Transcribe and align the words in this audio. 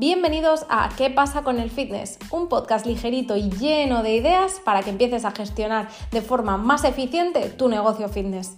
Bienvenidos 0.00 0.64
a 0.68 0.90
¿Qué 0.96 1.10
pasa 1.10 1.42
con 1.42 1.58
el 1.58 1.72
fitness? 1.72 2.20
Un 2.30 2.48
podcast 2.48 2.86
ligerito 2.86 3.36
y 3.36 3.50
lleno 3.50 4.04
de 4.04 4.14
ideas 4.14 4.60
para 4.64 4.84
que 4.84 4.90
empieces 4.90 5.24
a 5.24 5.32
gestionar 5.32 5.88
de 6.12 6.22
forma 6.22 6.56
más 6.56 6.84
eficiente 6.84 7.48
tu 7.48 7.66
negocio 7.68 8.08
fitness. 8.08 8.56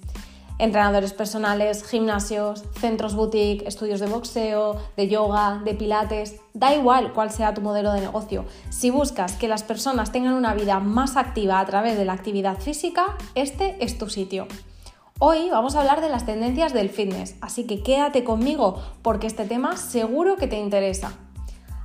Entrenadores 0.58 1.14
personales, 1.14 1.82
gimnasios, 1.88 2.64
centros 2.78 3.14
boutique, 3.14 3.66
estudios 3.66 4.00
de 4.00 4.08
boxeo, 4.08 4.76
de 4.98 5.08
yoga, 5.08 5.62
de 5.64 5.72
pilates, 5.72 6.36
da 6.52 6.74
igual 6.74 7.14
cuál 7.14 7.30
sea 7.30 7.54
tu 7.54 7.62
modelo 7.62 7.94
de 7.94 8.02
negocio. 8.02 8.44
Si 8.68 8.90
buscas 8.90 9.32
que 9.36 9.48
las 9.48 9.62
personas 9.62 10.12
tengan 10.12 10.34
una 10.34 10.52
vida 10.52 10.78
más 10.78 11.16
activa 11.16 11.58
a 11.58 11.64
través 11.64 11.96
de 11.96 12.04
la 12.04 12.12
actividad 12.12 12.58
física, 12.58 13.16
este 13.34 13.82
es 13.82 13.96
tu 13.96 14.10
sitio. 14.10 14.46
Hoy 15.18 15.48
vamos 15.48 15.74
a 15.74 15.80
hablar 15.80 16.02
de 16.02 16.10
las 16.10 16.26
tendencias 16.26 16.74
del 16.74 16.90
fitness, 16.90 17.36
así 17.40 17.66
que 17.66 17.82
quédate 17.82 18.24
conmigo 18.24 18.82
porque 19.00 19.26
este 19.26 19.46
tema 19.46 19.78
seguro 19.78 20.36
que 20.36 20.46
te 20.46 20.58
interesa. 20.58 21.16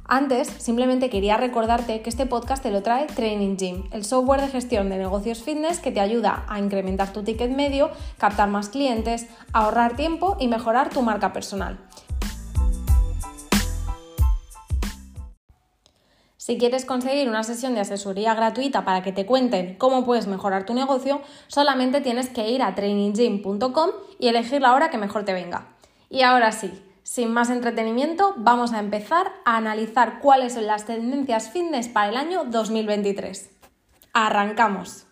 Antes, 0.08 0.48
simplemente 0.60 1.10
quería 1.10 1.36
recordarte 1.36 2.04
que 2.04 2.12
este 2.12 2.28
podcast 2.28 2.62
te 2.62 2.70
lo 2.70 2.84
trae 2.84 3.08
Training 3.08 3.58
Gym, 3.58 3.84
el 3.92 4.06
software 4.06 4.40
de 4.40 4.50
gestión 4.50 4.88
de 4.90 5.00
negocios 5.00 5.42
fitness 5.42 5.80
que 5.80 5.92
te 5.92 6.00
ayuda 6.00 6.46
a 6.48 6.60
incrementar 6.60 7.12
tu 7.12 7.24
ticket 7.24 7.50
medio, 7.50 7.90
captar 8.20 8.48
más 8.48 8.70
clientes, 8.70 9.26
ahorrar 9.52 9.96
tiempo 9.96 10.38
y 10.40 10.48
mejorar 10.48 10.92
tu 10.92 11.02
marca 11.02 11.34
personal. 11.34 11.80
Si 16.38 16.60
quieres 16.60 16.86
conseguir 16.86 17.28
una 17.28 17.42
sesión 17.42 17.74
de 17.74 17.80
asesoría 17.80 18.36
gratuita 18.36 18.86
para 18.86 19.02
que 19.02 19.12
te 19.12 19.26
cuenten 19.26 19.74
cómo 19.74 20.06
puedes 20.06 20.28
mejorar 20.28 20.68
tu 20.68 20.76
negocio, 20.76 21.22
solamente 21.48 22.02
tienes 22.02 22.30
que 22.30 22.48
ir 22.52 22.62
a 22.62 22.76
traininggym.com 22.76 23.90
y 24.20 24.28
elegir 24.28 24.62
la 24.62 24.76
hora 24.76 24.92
que 24.92 25.00
mejor 25.00 25.26
te 25.26 25.34
venga. 25.34 25.70
Y 26.12 26.22
ahora 26.22 26.52
sí, 26.52 26.72
sin 27.06 27.32
más 27.32 27.52
entretenimiento, 27.52 28.34
vamos 28.36 28.74
a 28.74 28.80
empezar 28.80 29.32
a 29.46 29.58
analizar 29.58 30.20
cuáles 30.20 30.54
son 30.54 30.66
las 30.66 30.88
tendencias 30.88 31.52
fitness 31.52 31.88
para 31.88 32.10
el 32.10 32.18
año 32.18 32.46
2023. 32.46 33.52
¡Arrancamos! 34.12 35.06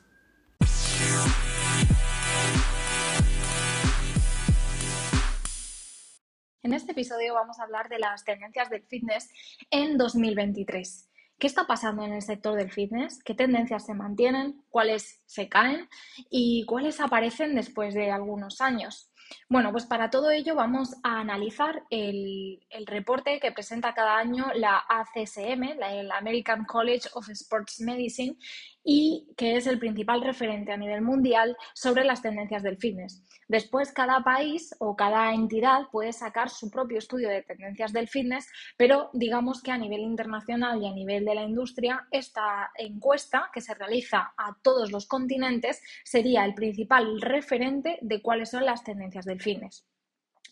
En 6.63 6.73
este 6.73 6.93
episodio 6.93 7.35
vamos 7.35 7.59
a 7.59 7.63
hablar 7.63 7.89
de 7.89 7.99
las 7.99 8.23
tendencias 8.23 8.71
del 8.71 8.81
fitness 8.81 9.29
en 9.69 9.95
2023. 9.95 11.11
¿Qué 11.37 11.45
está 11.45 11.67
pasando 11.67 12.03
en 12.03 12.13
el 12.13 12.23
sector 12.23 12.55
del 12.55 12.71
fitness? 12.71 13.21
¿Qué 13.23 13.35
tendencias 13.35 13.85
se 13.85 13.93
mantienen? 13.93 14.63
¿Cuáles 14.69 15.21
se 15.27 15.47
caen? 15.47 15.87
¿Y 16.31 16.65
cuáles 16.65 16.99
aparecen 16.99 17.53
después 17.53 17.93
de 17.93 18.09
algunos 18.09 18.61
años? 18.61 19.12
Bueno, 19.49 19.71
pues 19.71 19.85
para 19.85 20.09
todo 20.09 20.31
ello 20.31 20.55
vamos 20.55 20.95
a 21.03 21.19
analizar 21.19 21.83
el, 21.89 22.59
reporte 22.85 23.39
que 23.39 23.51
presenta 23.51 23.93
cada 23.93 24.17
año 24.17 24.45
la 24.55 24.83
ACSM, 24.87 25.77
la, 25.77 26.17
American 26.17 26.65
College 26.65 27.09
of 27.13 27.29
Sports 27.29 27.81
Medicine, 27.81 28.35
y 28.83 29.33
que 29.37 29.55
es 29.55 29.67
el 29.67 29.79
principal 29.79 30.21
referente 30.21 30.71
a 30.71 30.77
nivel 30.77 31.01
mundial 31.01 31.55
sobre 31.73 32.03
las 32.03 32.21
tendencias 32.21 32.63
del 32.63 32.77
fitness. 32.77 33.23
Después, 33.47 33.91
cada 33.91 34.23
país 34.23 34.75
o 34.79 34.95
cada 34.95 35.33
entidad 35.33 35.87
puede 35.91 36.11
sacar 36.11 36.49
su 36.49 36.69
propio 36.69 36.97
estudio 36.97 37.29
de 37.29 37.43
tendencias 37.43 37.93
del 37.93 38.07
fitness, 38.07 38.47
pero 38.77 39.09
digamos 39.13 39.61
que 39.61 39.71
a 39.71 39.77
nivel 39.77 40.01
internacional 40.01 40.81
y 40.81 40.87
a 40.87 40.93
nivel 40.93 41.25
de 41.25 41.35
la 41.35 41.43
industria, 41.43 42.07
esta 42.11 42.71
encuesta 42.75 43.49
que 43.53 43.61
se 43.61 43.73
realiza 43.73 44.33
a 44.37 44.57
todos 44.61 44.91
los 44.91 45.07
continentes 45.07 45.81
sería 46.03 46.45
el 46.45 46.53
principal 46.53 47.21
referente 47.21 47.97
de 48.01 48.21
cuáles 48.21 48.49
son 48.51 48.65
las 48.65 48.83
tendencias 48.83 49.25
del 49.25 49.41
fitness. 49.41 49.85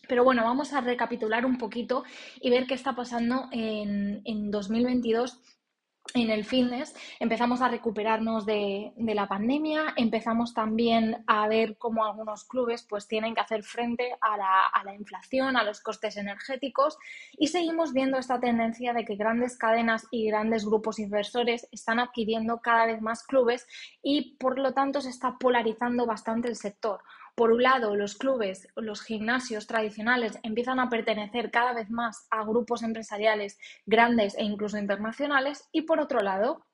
Pero 0.08 0.24
bueno, 0.24 0.42
vamos 0.42 0.72
a 0.72 0.80
recapitular 0.80 1.46
un 1.46 1.58
poquito 1.58 2.02
y 2.40 2.50
ver 2.50 2.66
qué 2.66 2.74
está 2.74 2.94
pasando 2.96 3.48
en, 3.52 4.20
en 4.24 4.50
2022 4.50 5.40
en 6.14 6.30
el 6.30 6.44
fitness, 6.44 6.94
empezamos 7.20 7.62
a 7.62 7.68
recuperarnos 7.68 8.44
de, 8.44 8.92
la 8.96 9.28
pandemia, 9.28 9.94
empezamos 9.96 10.52
también 10.52 11.24
a 11.26 11.46
ver 11.48 11.76
cómo 11.78 12.04
algunos 12.04 12.44
clubes 12.44 12.82
pues 12.82 13.06
tienen 13.06 13.34
que 13.34 13.40
hacer 13.40 13.62
frente 13.62 14.14
a 14.20 14.36
la, 14.36 14.66
a 14.66 14.84
la, 14.84 14.94
inflación, 14.94 15.56
a 15.56 15.64
los 15.64 15.80
costes 15.80 16.16
energéticos 16.16 16.98
y 17.38 17.48
seguimos 17.48 17.92
viendo 17.92 18.18
esta 18.18 18.40
tendencia 18.40 18.92
de 18.92 19.04
que 19.04 19.16
grandes 19.16 19.56
cadenas 19.56 20.06
y 20.10 20.26
grandes 20.26 20.66
grupos 20.66 20.98
inversores 20.98 21.68
están 21.72 21.98
adquiriendo 21.98 22.60
cada 22.60 22.86
vez 22.86 23.00
más 23.00 23.22
clubes 23.22 23.66
y 24.02 24.36
por 24.36 24.58
lo 24.58 24.72
tanto 24.72 25.00
se 25.00 25.10
está 25.10 25.38
polarizando 25.38 26.06
bastante 26.06 26.48
el 26.48 26.56
sector. 26.56 27.00
Por 27.34 27.50
un 27.50 27.62
lado, 27.62 27.96
los 27.96 28.14
clubes, 28.14 28.68
los 28.76 29.02
gimnasios 29.02 29.66
tradicionales 29.66 30.38
empiezan 30.42 30.78
a 30.80 30.90
pertenecer 30.90 31.50
cada 31.50 31.72
vez 31.72 31.90
más 31.90 32.26
a 32.30 32.44
grupos 32.44 32.82
empresariales 32.82 33.58
grandes 33.86 34.36
e 34.36 34.44
incluso 34.44 34.76
internacionales 34.76 35.66
y 35.72 35.82
por 35.82 35.98
otro 35.98 36.20
lado, 36.20 36.66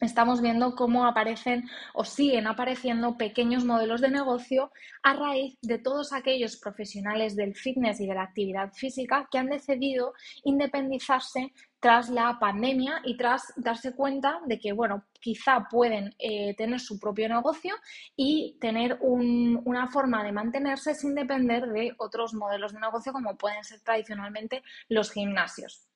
estamos 0.00 0.40
viendo 0.40 0.74
cómo 0.74 1.06
aparecen 1.06 1.68
o 1.94 2.04
siguen 2.04 2.46
apareciendo 2.46 3.16
pequeños 3.16 3.64
modelos 3.64 4.00
de 4.00 4.10
negocio 4.10 4.72
a 5.02 5.14
raíz 5.14 5.58
de 5.62 5.78
todos 5.78 6.12
aquellos 6.12 6.56
profesionales 6.56 7.36
del 7.36 7.54
fitness 7.54 8.00
y 8.00 8.06
de 8.06 8.14
la 8.14 8.22
actividad 8.22 8.72
física 8.72 9.28
que 9.30 9.38
han 9.38 9.48
decidido 9.48 10.14
independizarse 10.44 11.52
tras 11.80 12.10
la 12.10 12.38
pandemia 12.38 13.00
y 13.04 13.16
tras 13.16 13.52
darse 13.56 13.94
cuenta 13.94 14.40
de 14.46 14.58
que, 14.58 14.72
bueno, 14.72 15.04
quizá 15.20 15.66
pueden 15.70 16.14
eh, 16.18 16.54
tener 16.54 16.78
su 16.78 17.00
propio 17.00 17.28
negocio 17.28 17.74
y 18.16 18.58
tener 18.60 18.98
una 19.00 19.88
forma 19.88 20.22
de 20.22 20.32
mantenerse 20.32 20.94
sin 20.94 21.14
depender 21.14 21.66
de 21.68 21.94
otros 21.98 22.34
modelos 22.34 22.74
de 22.74 22.80
negocio 22.80 23.12
como 23.12 23.36
pueden 23.36 23.64
ser 23.64 23.80
tradicionalmente 23.80 24.62
los 24.88 25.10
gimnasios. 25.10 25.89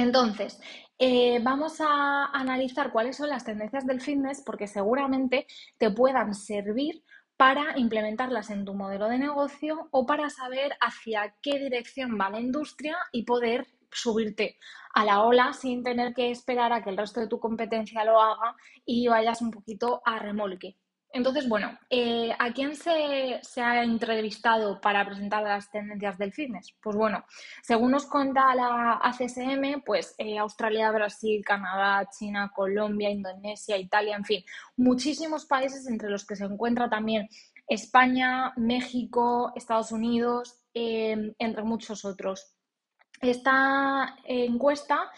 Entonces, 0.00 0.58
eh, 0.98 1.40
vamos 1.42 1.78
a 1.80 2.24
analizar 2.32 2.90
cuáles 2.90 3.18
son 3.18 3.28
las 3.28 3.44
tendencias 3.44 3.86
del 3.86 4.00
fitness 4.00 4.42
porque 4.44 4.66
seguramente 4.66 5.46
te 5.76 5.90
puedan 5.90 6.34
servir 6.34 7.04
para 7.36 7.78
implementarlas 7.78 8.48
en 8.48 8.64
tu 8.64 8.72
modelo 8.72 9.08
de 9.08 9.18
negocio 9.18 9.88
o 9.90 10.06
para 10.06 10.30
saber 10.30 10.72
hacia 10.80 11.34
qué 11.42 11.58
dirección 11.58 12.18
va 12.18 12.30
la 12.30 12.40
industria 12.40 12.96
y 13.12 13.24
poder 13.24 13.66
subirte 13.92 14.56
a 14.94 15.04
la 15.04 15.22
ola 15.22 15.52
sin 15.52 15.82
tener 15.82 16.14
que 16.14 16.30
esperar 16.30 16.72
a 16.72 16.82
que 16.82 16.88
el 16.88 16.96
resto 16.96 17.20
de 17.20 17.28
tu 17.28 17.38
competencia 17.38 18.02
lo 18.04 18.20
haga 18.22 18.56
y 18.86 19.06
vayas 19.06 19.42
un 19.42 19.50
poquito 19.50 20.00
a 20.06 20.18
remolque. 20.18 20.78
Entonces, 21.12 21.48
bueno, 21.48 21.76
eh, 21.90 22.30
¿a 22.38 22.52
quién 22.52 22.76
se, 22.76 23.40
ha 23.60 23.82
entrevistado 23.82 24.80
para 24.80 25.04
presentar 25.04 25.42
las 25.42 25.68
tendencias 25.70 26.16
del 26.18 26.32
fitness? 26.32 26.72
Pues 26.80 26.94
bueno, 26.94 27.24
según 27.62 27.90
nos 27.90 28.06
cuenta 28.06 28.54
la 28.54 29.00
ACSM, 29.02 29.82
pues 29.84 30.14
eh, 30.18 30.38
Australia, 30.38 30.92
Brasil, 30.92 31.42
Canadá, 31.44 32.08
China, 32.16 32.52
Colombia, 32.54 33.10
Indonesia, 33.10 33.76
Italia, 33.76 34.14
en 34.14 34.24
fin, 34.24 34.44
muchísimos 34.76 35.46
países 35.46 35.88
entre 35.88 36.10
los 36.10 36.24
que 36.24 36.36
se 36.36 36.44
encuentra 36.44 36.88
también 36.88 37.28
España, 37.66 38.52
México, 38.56 39.52
Estados 39.56 39.90
Unidos, 39.90 40.62
eh, 40.74 41.34
entre 41.38 41.64
muchos 41.64 42.04
otros. 42.04 42.54
Esta 43.20 44.16
encuesta 44.24 45.10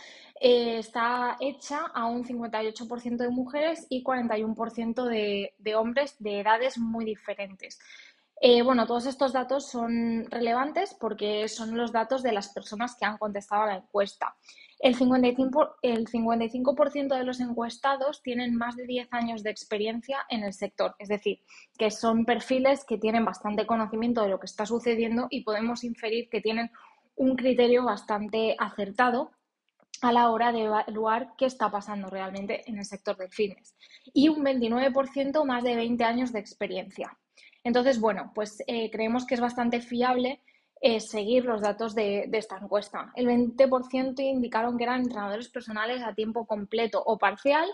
eh, 0.45 0.79
está 0.79 1.37
hecha 1.39 1.87
a 1.95 2.07
un 2.07 2.25
58% 2.25 3.17
de 3.17 3.29
mujeres 3.29 3.87
y 3.89 4.03
41% 4.03 5.05
de, 5.05 5.55
de, 5.57 5.75
hombres 5.77 6.17
de 6.19 6.41
edades 6.41 6.79
muy 6.79 7.05
diferentes. 7.05 7.79
Eh, 8.41 8.63
bueno, 8.63 8.89
todos 8.89 9.07
estos 9.07 9.33
datos 9.33 9.71
son 9.71 10.27
relevantes 10.29 10.97
porque 10.99 11.47
son 11.47 11.77
los 11.77 11.93
datos 11.93 12.25
de 12.25 12.33
las 12.33 12.49
personas 12.49 12.97
que 12.97 13.05
han 13.05 13.19
contestado 13.19 13.63
a 13.63 13.67
la 13.67 13.77
encuesta. 13.77 14.35
El 14.81 14.97
55%, 14.97 15.77
el 15.83 16.09
55 16.09 16.75
de 17.15 17.25
los 17.25 17.39
encuestados 17.39 18.21
tienen 18.21 18.57
más 18.57 18.75
de 18.75 18.85
10 18.85 19.13
años 19.13 19.45
de 19.45 19.51
experiencia 19.51 20.27
en 20.29 20.43
el 20.43 20.55
sector, 20.55 20.97
es 20.99 21.09
decir, 21.09 21.39
que 21.79 21.93
son 21.93 22.25
perfiles 22.25 22.85
que 22.85 22.99
tienen 22.99 23.25
bastante 23.25 23.65
conocimiento 23.65 24.23
de 24.23 24.31
lo 24.31 24.41
que 24.41 24.47
está 24.47 24.67
sucediendo 24.67 25.29
y 25.31 25.45
podemos 25.45 25.85
inferir 25.85 26.29
que 26.29 26.41
tienen 26.41 26.73
un 27.15 27.37
criterio 27.37 27.85
bastante 27.85 28.57
acertado 28.59 29.31
a 30.01 30.13
la 30.13 30.31
hora 30.31 30.53
de 30.53 30.65
evaluar 30.65 31.35
qué 31.37 31.47
está 31.47 31.71
pasando 31.71 32.09
realmente 32.09 32.69
en 32.69 32.79
el 32.79 32.85
sector 32.85 33.17
del 33.17 33.31
fitness. 33.31 33.77
Y 34.13 34.29
un 34.29 34.45
29% 34.45 35.45
más 35.45 35.63
de 35.63 35.77
20 35.77 36.05
años 36.05 36.33
de 36.33 36.41
experiencia. 36.41 37.17
Entonces, 37.65 38.01
bueno, 38.01 38.33
pues 38.35 38.63
eh, 38.67 38.91
creemos 38.91 39.27
que 39.27 39.35
es 39.35 39.41
bastante 39.41 39.81
fiable 39.81 40.41
eh, 40.81 40.99
seguir 40.99 41.45
los 41.45 41.61
datos 41.61 41.95
de, 41.95 42.29
esta 42.33 42.59
encuesta. 42.59 43.13
El 43.15 43.29
20% 43.29 44.19
indicaron 44.21 44.77
que 44.77 44.83
eran 44.83 45.03
entrenadores 45.03 45.49
personales 45.49 46.03
a 46.03 46.13
tiempo 46.13 46.45
completo 46.45 47.01
o 47.07 47.19
parcial 47.19 47.69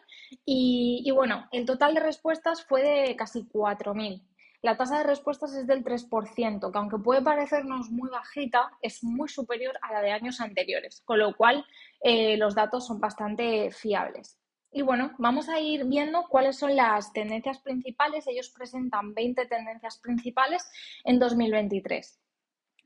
y, 0.45 1.03
y 1.07 1.11
bueno, 1.11 1.49
el 1.51 1.65
total 1.65 1.95
de 1.95 2.01
respuestas 2.01 2.63
fue 2.65 2.83
de 2.83 3.17
casi 3.17 3.45
4.000. 3.45 4.23
La 4.61 4.77
tasa 4.77 4.99
de 4.99 5.05
respuestas 5.05 5.55
es 5.55 5.67
del 5.69 5.85
3%, 5.85 6.73
que 6.73 6.79
aunque 6.79 6.99
puede 6.99 7.23
parecernos 7.23 7.91
muy 7.91 8.11
bajita, 8.11 8.71
es 8.83 9.05
muy 9.05 9.29
superior 9.29 9.79
a 9.83 9.93
la 9.93 10.01
de 10.01 10.11
años 10.11 10.41
anteriores, 10.41 11.01
con 11.05 11.21
lo 11.21 11.37
cual 11.37 11.65
eh, 12.01 12.37
los 12.37 12.57
datos 12.57 12.87
son 12.87 12.99
bastante 12.99 13.71
fiables. 13.71 14.37
Y 14.73 14.83
bueno, 14.83 15.15
vamos 15.19 15.49
a 15.49 15.61
ir 15.61 15.85
viendo 15.85 16.27
cuáles 16.29 16.59
son 16.59 16.75
las 16.75 17.13
tendencias 17.13 17.61
principales. 17.61 18.27
Ellos 18.27 18.51
presentan 18.51 19.15
20 19.15 19.47
tendencias 19.47 19.99
principales 19.99 20.69
en 21.05 21.19
2023. 21.19 22.21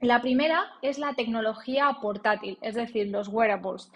La 0.03 0.21
primera 0.21 0.65
es 0.83 0.99
la 0.99 1.15
tecnología 1.15 1.99
portátil, 2.03 2.59
es 2.61 2.75
decir, 2.75 3.09
los 3.09 3.29
wearables. 3.29 3.91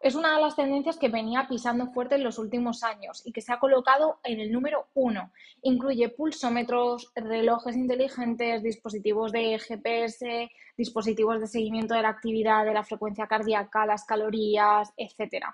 Es 0.00 0.14
una 0.14 0.36
de 0.36 0.42
las 0.42 0.54
tendencias 0.54 0.96
que 0.96 1.08
venía 1.08 1.46
pisando 1.48 1.88
fuerte 1.88 2.14
en 2.14 2.22
los 2.22 2.38
últimos 2.38 2.84
años 2.84 3.20
y 3.24 3.32
que 3.32 3.40
se 3.40 3.52
ha 3.52 3.58
colocado 3.58 4.20
en 4.22 4.38
el 4.38 4.52
número 4.52 4.86
uno. 4.94 5.32
Incluye 5.62 6.08
pulsómetros, 6.08 7.10
relojes 7.16 7.76
inteligentes, 7.76 8.62
dispositivos 8.62 9.32
de 9.32 9.58
GPS, 9.58 10.50
dispositivos 10.76 11.40
de 11.40 11.48
seguimiento 11.48 11.94
de 11.94 12.02
la 12.02 12.10
actividad, 12.10 12.64
de 12.64 12.74
la 12.74 12.84
frecuencia 12.84 13.26
cardíaca, 13.26 13.86
las 13.86 14.04
calorías, 14.04 14.92
etc. 14.96 15.46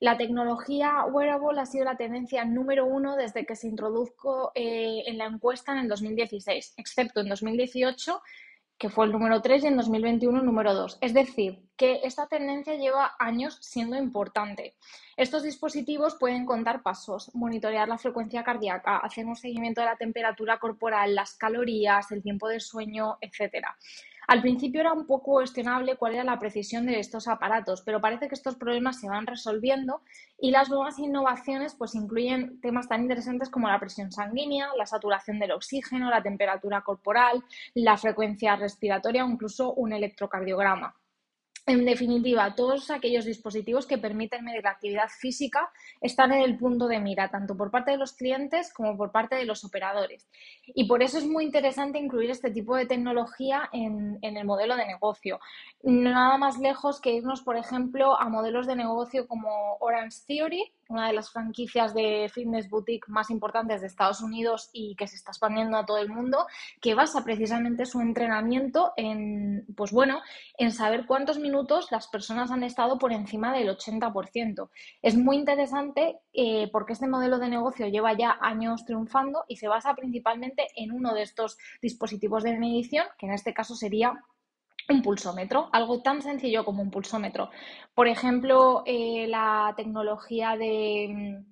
La 0.00 0.18
tecnología 0.18 1.04
wearable 1.06 1.60
ha 1.60 1.66
sido 1.66 1.86
la 1.86 1.96
tendencia 1.96 2.44
número 2.44 2.84
uno 2.84 3.16
desde 3.16 3.46
que 3.46 3.56
se 3.56 3.68
introdujo 3.68 4.52
eh, 4.54 5.02
en 5.06 5.16
la 5.16 5.24
encuesta 5.24 5.72
en 5.72 5.78
el 5.78 5.88
2016, 5.88 6.74
excepto 6.76 7.20
en 7.20 7.30
2018 7.30 8.20
que 8.78 8.88
fue 8.88 9.06
el 9.06 9.12
número 9.12 9.42
3 9.42 9.64
y 9.64 9.66
en 9.66 9.76
2021 9.76 10.38
el 10.38 10.46
número 10.46 10.72
2. 10.72 10.98
Es 11.00 11.12
decir, 11.12 11.58
que 11.76 12.00
esta 12.04 12.28
tendencia 12.28 12.76
lleva 12.76 13.14
años 13.18 13.58
siendo 13.60 13.96
importante. 13.96 14.76
Estos 15.16 15.42
dispositivos 15.42 16.14
pueden 16.14 16.46
contar 16.46 16.82
pasos, 16.82 17.34
monitorear 17.34 17.88
la 17.88 17.98
frecuencia 17.98 18.44
cardíaca, 18.44 18.98
hacer 18.98 19.26
un 19.26 19.36
seguimiento 19.36 19.80
de 19.80 19.88
la 19.88 19.96
temperatura 19.96 20.58
corporal, 20.58 21.14
las 21.14 21.34
calorías, 21.34 22.12
el 22.12 22.22
tiempo 22.22 22.48
de 22.48 22.60
sueño, 22.60 23.18
etc. 23.20 23.66
Al 24.28 24.42
principio 24.42 24.82
era 24.82 24.92
un 24.92 25.06
poco 25.06 25.32
cuestionable 25.32 25.96
cuál 25.96 26.12
era 26.12 26.22
la 26.22 26.38
precisión 26.38 26.84
de 26.84 27.00
estos 27.00 27.28
aparatos, 27.28 27.80
pero 27.80 28.02
parece 28.02 28.28
que 28.28 28.34
estos 28.34 28.56
problemas 28.56 29.00
se 29.00 29.08
van 29.08 29.26
resolviendo 29.26 30.02
y 30.38 30.50
las 30.50 30.68
nuevas 30.68 30.98
innovaciones 30.98 31.74
pues 31.74 31.94
incluyen 31.94 32.60
temas 32.60 32.88
tan 32.88 33.00
interesantes 33.00 33.48
como 33.48 33.68
la 33.68 33.80
presión 33.80 34.12
sanguínea, 34.12 34.68
la 34.76 34.84
saturación 34.84 35.38
del 35.38 35.52
oxígeno, 35.52 36.10
la 36.10 36.22
temperatura 36.22 36.82
corporal, 36.82 37.42
la 37.72 37.96
frecuencia 37.96 38.54
respiratoria 38.54 39.24
o 39.24 39.30
incluso 39.30 39.72
un 39.72 39.94
electrocardiograma. 39.94 40.94
En 41.68 41.84
definitiva, 41.84 42.54
todos 42.54 42.90
aquellos 42.90 43.26
dispositivos 43.26 43.86
que 43.86 43.98
permiten 43.98 44.42
medir 44.42 44.62
la 44.64 44.70
actividad 44.70 45.10
física 45.10 45.70
están 46.00 46.32
en 46.32 46.40
el 46.40 46.56
punto 46.56 46.88
de 46.88 46.98
mira, 46.98 47.28
tanto 47.28 47.58
por 47.58 47.70
parte 47.70 47.90
de 47.90 47.98
los 47.98 48.14
clientes 48.14 48.72
como 48.72 48.96
por 48.96 49.12
parte 49.12 49.36
de 49.36 49.44
los 49.44 49.64
operadores. 49.64 50.26
Y 50.64 50.86
por 50.86 51.02
eso 51.02 51.18
es 51.18 51.26
muy 51.26 51.44
interesante 51.44 51.98
incluir 51.98 52.30
este 52.30 52.50
tipo 52.50 52.74
de 52.74 52.86
tecnología 52.86 53.68
en, 53.70 54.18
el 54.22 54.46
modelo 54.46 54.76
de 54.76 54.86
negocio. 54.86 55.40
Nada 55.82 56.38
más 56.38 56.58
lejos 56.58 57.02
que 57.02 57.12
irnos, 57.12 57.42
por 57.42 57.58
ejemplo, 57.58 58.18
a 58.18 58.30
modelos 58.30 58.66
de 58.66 58.74
negocio 58.74 59.28
como 59.28 59.76
Orange 59.80 60.20
Theory, 60.26 60.72
una 60.88 61.06
de 61.06 61.12
las 61.12 61.30
franquicias 61.30 61.94
de 61.94 62.30
fitness 62.32 62.68
boutique 62.68 63.08
más 63.08 63.30
importantes 63.30 63.80
de 63.80 63.86
Estados 63.86 64.20
Unidos 64.20 64.70
y 64.72 64.96
que 64.96 65.06
se 65.06 65.16
está 65.16 65.30
expandiendo 65.30 65.76
a 65.76 65.86
todo 65.86 65.98
el 65.98 66.08
mundo, 66.08 66.46
que 66.80 66.94
basa 66.94 67.24
precisamente 67.24 67.86
su 67.86 68.00
entrenamiento 68.00 68.92
en, 68.96 69.66
pues 69.76 69.92
bueno, 69.92 70.20
en 70.56 70.72
saber 70.72 71.06
cuántos 71.06 71.38
minutos 71.38 71.88
las 71.90 72.08
personas 72.08 72.50
han 72.50 72.62
estado 72.62 72.98
por 72.98 73.12
encima 73.12 73.52
del 73.52 73.68
80%. 73.68 74.70
Es 75.02 75.16
muy 75.16 75.36
interesante 75.36 76.18
eh, 76.32 76.68
porque 76.72 76.94
este 76.94 77.06
modelo 77.06 77.38
de 77.38 77.48
negocio 77.48 77.86
lleva 77.86 78.16
ya 78.16 78.38
años 78.40 78.84
triunfando 78.84 79.44
y 79.48 79.56
se 79.56 79.68
basa 79.68 79.94
principalmente 79.94 80.68
en 80.76 80.92
uno 80.92 81.14
de 81.14 81.22
estos 81.22 81.58
dispositivos 81.82 82.42
de 82.42 82.58
medición, 82.58 83.06
que 83.18 83.26
en 83.26 83.32
este 83.32 83.52
caso 83.52 83.74
sería 83.74 84.24
un 84.88 85.02
pulsómetro, 85.02 85.68
algo 85.72 86.00
tan 86.00 86.22
sencillo 86.22 86.64
como 86.64 86.82
un 86.82 86.90
pulsómetro. 86.90 87.50
Por 87.94 88.08
ejemplo, 88.08 88.82
eh, 88.86 89.26
la 89.28 89.74
tecnología 89.76 90.56
de, 90.56 91.42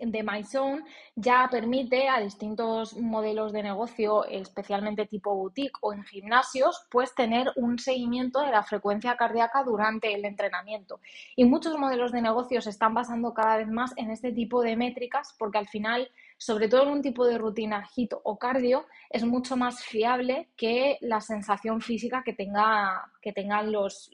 de 0.00 0.22
MyZone 0.22 0.84
ya 1.16 1.48
permite 1.50 2.08
a 2.08 2.20
distintos 2.20 2.96
modelos 2.96 3.52
de 3.52 3.62
negocio, 3.62 4.24
especialmente 4.26 5.06
tipo 5.06 5.34
boutique 5.34 5.78
o 5.80 5.92
en 5.92 6.04
gimnasios, 6.04 6.86
pues 6.90 7.14
tener 7.14 7.52
un 7.56 7.78
seguimiento 7.78 8.40
de 8.40 8.52
la 8.52 8.62
frecuencia 8.62 9.16
cardíaca 9.16 9.64
durante 9.64 10.14
el 10.14 10.24
entrenamiento. 10.24 11.00
Y 11.34 11.44
muchos 11.44 11.76
modelos 11.78 12.12
de 12.12 12.22
negocio 12.22 12.60
se 12.60 12.70
están 12.70 12.94
basando 12.94 13.34
cada 13.34 13.56
vez 13.56 13.68
más 13.68 13.92
en 13.96 14.10
este 14.10 14.32
tipo 14.32 14.62
de 14.62 14.76
métricas 14.76 15.34
porque 15.38 15.58
al 15.58 15.68
final 15.68 16.10
sobre 16.36 16.68
todo 16.68 16.82
en 16.82 16.90
un 16.90 17.02
tipo 17.02 17.26
de 17.26 17.38
rutina 17.38 17.88
HIT 17.94 18.14
o 18.22 18.38
cardio, 18.38 18.86
es 19.10 19.24
mucho 19.24 19.56
más 19.56 19.84
fiable 19.84 20.50
que 20.56 20.98
la 21.00 21.20
sensación 21.20 21.80
física 21.80 22.22
que, 22.24 22.32
tenga, 22.32 23.10
que 23.22 23.32
tengan 23.32 23.72
los, 23.72 24.10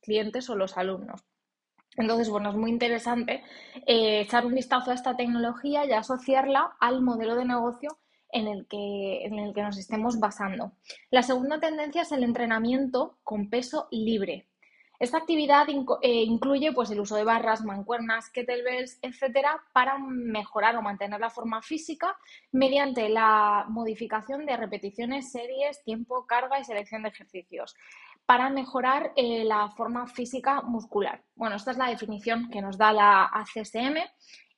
clientes 0.00 0.48
o 0.50 0.54
los 0.54 0.76
alumnos. 0.76 1.22
Entonces, 1.96 2.30
bueno, 2.30 2.50
es 2.50 2.56
muy 2.56 2.70
interesante 2.70 3.42
eh, 3.86 4.20
echar 4.20 4.46
un 4.46 4.54
vistazo 4.54 4.90
a 4.90 4.94
esta 4.94 5.16
tecnología 5.16 5.84
y 5.84 5.92
asociarla 5.92 6.76
al 6.80 7.02
modelo 7.02 7.34
de 7.34 7.44
negocio 7.44 7.98
en 8.30 8.48
el, 8.48 8.66
que, 8.66 9.24
en 9.24 9.38
el 9.38 9.52
que 9.52 9.62
nos 9.62 9.76
estemos 9.76 10.18
basando. 10.18 10.72
La 11.10 11.22
segunda 11.22 11.60
tendencia 11.60 12.02
es 12.02 12.12
el 12.12 12.24
entrenamiento 12.24 13.18
con 13.22 13.50
peso 13.50 13.88
libre. 13.90 14.48
Esta 15.02 15.18
actividad 15.18 15.66
eh, 15.68 16.22
incluye 16.22 16.72
pues, 16.72 16.88
el 16.92 17.00
uso 17.00 17.16
de 17.16 17.24
barras, 17.24 17.64
mancuernas, 17.64 18.30
kettlebells, 18.30 19.00
etcétera, 19.02 19.60
para 19.72 19.98
mejorar 19.98 20.76
o 20.76 20.82
mantener 20.82 21.18
la 21.18 21.28
forma 21.28 21.60
física 21.60 22.16
mediante 22.52 23.08
la 23.08 23.66
modificación 23.68 24.46
de 24.46 24.56
repeticiones, 24.56 25.32
series, 25.32 25.82
tiempo, 25.82 26.24
carga 26.24 26.60
y 26.60 26.64
selección 26.64 27.02
de 27.02 27.08
ejercicios 27.08 27.74
para 28.26 28.48
mejorar 28.48 29.12
eh, 29.16 29.42
la 29.42 29.70
forma 29.70 30.06
física 30.06 30.62
muscular. 30.62 31.24
Bueno, 31.34 31.56
esta 31.56 31.72
es 31.72 31.78
la 31.78 31.90
definición 31.90 32.48
que 32.48 32.62
nos 32.62 32.78
da 32.78 32.92
la 32.92 33.24
ACSM 33.24 33.96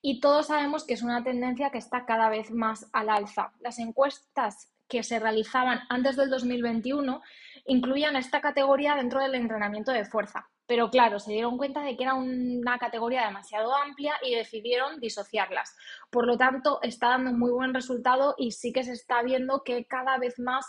y 0.03 0.21
todos 0.21 0.49
sabemos 0.49 0.85
que 0.85 0.93
es 0.93 1.03
una 1.03 1.25
tendencia 1.25 1.71
que 1.71 1.79
está 1.79 2.05
cada 2.05 2.29
vez 2.29 2.51
más 2.51 2.91
al 2.93 3.09
alza. 3.09 3.55
Las 3.61 3.79
encuestas 3.79 4.71
que 4.89 5.03
se 5.03 5.19
realizaban 5.19 5.81
antes 5.89 6.17
del 6.17 6.29
2021 6.29 7.23
incluían 7.67 8.17
esta 8.17 8.41
categoría 8.41 8.95
dentro 8.95 9.21
del 9.21 9.35
entrenamiento 9.35 9.93
de 9.93 10.05
fuerza. 10.05 10.49
Pero 10.67 10.91
claro, 10.91 11.19
se 11.19 11.33
dieron 11.33 11.59
cuenta 11.59 11.83
de 11.83 11.97
que 11.97 12.05
era 12.05 12.15
una 12.15 12.79
categoría 12.79 13.27
demasiado 13.27 13.75
amplia 13.77 14.15
y 14.23 14.35
decidieron 14.35 14.99
disociarlas. 14.99 15.77
Por 16.11 16.27
lo 16.27 16.39
tanto, 16.39 16.81
está 16.83 17.09
dando 17.09 17.33
muy 17.33 17.51
buen 17.51 17.75
resultado 17.75 18.35
y 18.39 18.53
sí 18.53 18.73
que 18.73 18.85
se 18.85 18.93
está 18.93 19.23
viendo 19.23 19.63
que 19.63 19.85
cada 19.87 20.17
vez 20.19 20.39
más 20.39 20.67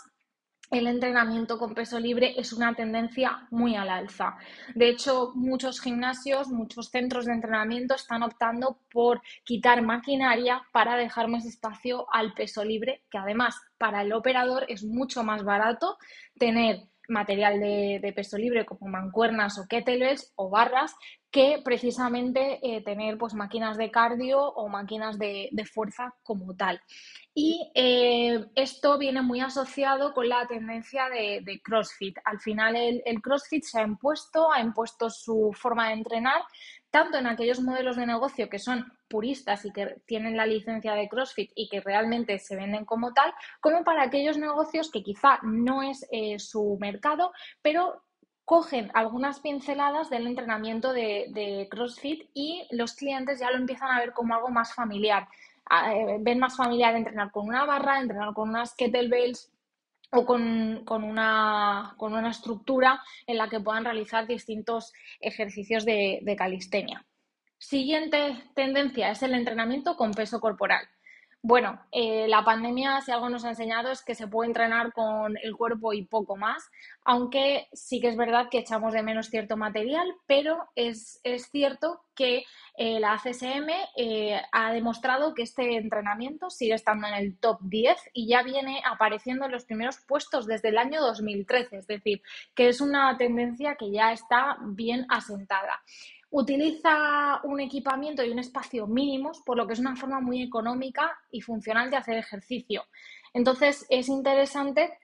el 0.70 0.86
entrenamiento 0.86 1.58
con 1.58 1.74
peso 1.74 1.98
libre 1.98 2.34
es 2.38 2.52
una 2.52 2.74
tendencia 2.74 3.46
muy 3.50 3.76
al 3.76 3.88
alza. 3.88 4.36
De 4.74 4.88
hecho, 4.88 5.32
muchos 5.34 5.80
gimnasios, 5.80 6.48
muchos 6.48 6.90
centros 6.90 7.26
de 7.26 7.32
entrenamiento 7.32 7.94
están 7.94 8.22
optando 8.22 8.80
por 8.90 9.22
quitar 9.44 9.82
maquinaria 9.82 10.62
para 10.72 10.96
dejar 10.96 11.28
más 11.28 11.46
espacio 11.46 12.06
al 12.12 12.34
peso 12.34 12.64
libre, 12.64 13.04
que 13.10 13.18
además 13.18 13.56
para 13.78 14.02
el 14.02 14.12
operador 14.12 14.66
es 14.68 14.84
mucho 14.84 15.22
más 15.22 15.44
barato 15.44 15.98
tener 16.38 16.88
material 17.08 17.60
de, 17.60 18.12
peso 18.14 18.38
libre 18.38 18.64
como 18.64 18.88
mancuernas 18.88 19.58
o 19.58 19.66
kettlebells 19.68 20.32
o 20.36 20.50
barras 20.50 20.94
que 21.30 21.60
precisamente 21.64 22.60
eh, 22.62 22.82
tener 22.82 23.18
pues 23.18 23.34
máquinas 23.34 23.76
de 23.76 23.90
cardio 23.90 24.40
o 24.40 24.68
máquinas 24.68 25.18
de, 25.18 25.50
fuerza 25.72 26.14
como 26.22 26.54
tal. 26.56 26.80
Y 27.34 27.70
eh, 27.74 28.46
esto 28.54 28.96
viene 28.96 29.20
muy 29.20 29.40
asociado 29.40 30.14
con 30.14 30.28
la 30.28 30.46
tendencia 30.46 31.08
de, 31.10 31.60
CrossFit. 31.62 32.16
Al 32.24 32.40
final 32.40 32.76
el, 32.76 33.02
el, 33.04 33.20
CrossFit 33.20 33.64
se 33.64 33.80
ha 33.80 33.82
impuesto, 33.82 34.50
ha 34.52 34.60
impuesto 34.60 35.10
su 35.10 35.52
forma 35.52 35.88
de 35.88 35.94
entrenar, 35.94 36.42
tanto 36.96 37.18
en 37.18 37.26
aquellos 37.26 37.60
modelos 37.60 37.96
de 37.96 38.06
negocio 38.06 38.48
que 38.48 38.58
son 38.58 38.90
puristas 39.06 39.66
y 39.66 39.70
que 39.70 40.00
tienen 40.06 40.34
la 40.34 40.46
licencia 40.46 40.94
de 40.94 41.10
CrossFit 41.10 41.50
y 41.54 41.68
que 41.68 41.82
realmente 41.82 42.38
se 42.38 42.56
venden 42.56 42.86
como 42.86 43.12
tal, 43.12 43.34
como 43.60 43.84
para 43.84 44.04
aquellos 44.04 44.38
negocios 44.38 44.90
que 44.90 45.02
quizá 45.02 45.38
no 45.42 45.82
es 45.82 46.06
eh, 46.10 46.38
su 46.38 46.78
mercado, 46.80 47.34
pero 47.60 48.02
cogen 48.46 48.90
algunas 48.94 49.40
pinceladas 49.40 50.08
del 50.08 50.26
entrenamiento 50.26 50.94
de, 50.94 51.68
CrossFit 51.70 52.30
y 52.32 52.66
los 52.70 52.94
clientes 52.94 53.40
ya 53.40 53.50
lo 53.50 53.58
empiezan 53.58 53.90
a 53.90 54.00
ver 54.00 54.14
como 54.14 54.34
algo 54.34 54.48
más 54.48 54.72
familiar. 54.72 55.28
Ah, 55.68 55.92
eh, 55.92 56.16
ven 56.20 56.38
más 56.38 56.56
familiar 56.56 56.96
entrenar 56.96 57.30
con 57.30 57.46
una 57.46 57.66
barra, 57.66 58.00
entrenar 58.00 58.32
con 58.32 58.48
unas 58.48 58.74
kettlebells, 58.74 59.52
o 60.12 60.24
con, 60.24 60.84
una, 60.88 61.94
con, 61.96 62.14
una, 62.14 62.30
estructura 62.30 63.02
en 63.26 63.38
la 63.38 63.48
que 63.48 63.60
puedan 63.60 63.84
realizar 63.84 64.26
distintos 64.26 64.92
ejercicios 65.20 65.84
de, 65.84 66.20
de 66.22 66.36
calistenia. 66.36 67.04
Siguiente 67.58 68.50
tendencia 68.54 69.10
es 69.10 69.22
el 69.22 69.34
entrenamiento 69.34 69.96
con 69.96 70.12
peso 70.12 70.40
corporal. 70.40 70.86
Bueno, 71.48 71.78
eh, 71.92 72.26
la 72.26 72.42
pandemia, 72.42 73.00
si 73.02 73.12
algo 73.12 73.28
nos 73.28 73.44
ha 73.44 73.50
enseñado, 73.50 73.92
es 73.92 74.02
que 74.02 74.16
se 74.16 74.26
puede 74.26 74.48
entrenar 74.48 74.92
con 74.92 75.36
el 75.40 75.54
cuerpo 75.54 75.92
y 75.92 76.04
poco 76.04 76.36
más, 76.36 76.68
aunque 77.04 77.68
sí 77.72 78.00
que 78.00 78.08
es 78.08 78.16
verdad 78.16 78.48
que 78.50 78.58
echamos 78.58 78.92
de 78.92 79.04
menos 79.04 79.28
cierto 79.28 79.56
material, 79.56 80.12
pero 80.26 80.58
es, 80.74 81.20
cierto 81.52 82.00
que 82.16 82.42
eh, 82.76 82.98
la 82.98 83.12
ACSM 83.12 83.68
eh, 83.96 84.42
ha 84.50 84.72
demostrado 84.72 85.34
que 85.34 85.44
este 85.44 85.76
entrenamiento 85.76 86.50
sigue 86.50 86.74
estando 86.74 87.06
en 87.06 87.14
el 87.14 87.38
top 87.38 87.60
10 87.60 87.96
y 88.12 88.26
ya 88.26 88.42
viene 88.42 88.82
apareciendo 88.84 89.44
en 89.44 89.52
los 89.52 89.66
primeros 89.66 89.98
puestos 89.98 90.46
desde 90.46 90.70
el 90.70 90.78
año 90.78 91.00
2013, 91.00 91.76
es 91.76 91.86
decir, 91.86 92.22
que 92.56 92.68
es 92.68 92.80
una 92.80 93.16
tendencia 93.18 93.76
que 93.76 93.92
ya 93.92 94.10
está 94.10 94.58
bien 94.62 95.06
asentada 95.10 95.80
utiliza 96.36 97.40
un 97.44 97.60
equipamiento 97.60 98.22
y 98.22 98.30
un 98.30 98.38
espacio 98.38 98.86
mínimos, 98.86 99.40
por 99.40 99.56
lo 99.56 99.66
que 99.66 99.72
es 99.72 99.78
una 99.78 99.96
forma 99.96 100.20
muy 100.20 100.42
económica 100.42 101.18
y 101.30 101.40
funcional 101.40 101.90
de 101.90 101.96
hacer 101.96 102.18
ejercicio. 102.18 102.84
Entonces, 103.32 103.86
es 103.88 104.10
interesante 104.10 104.98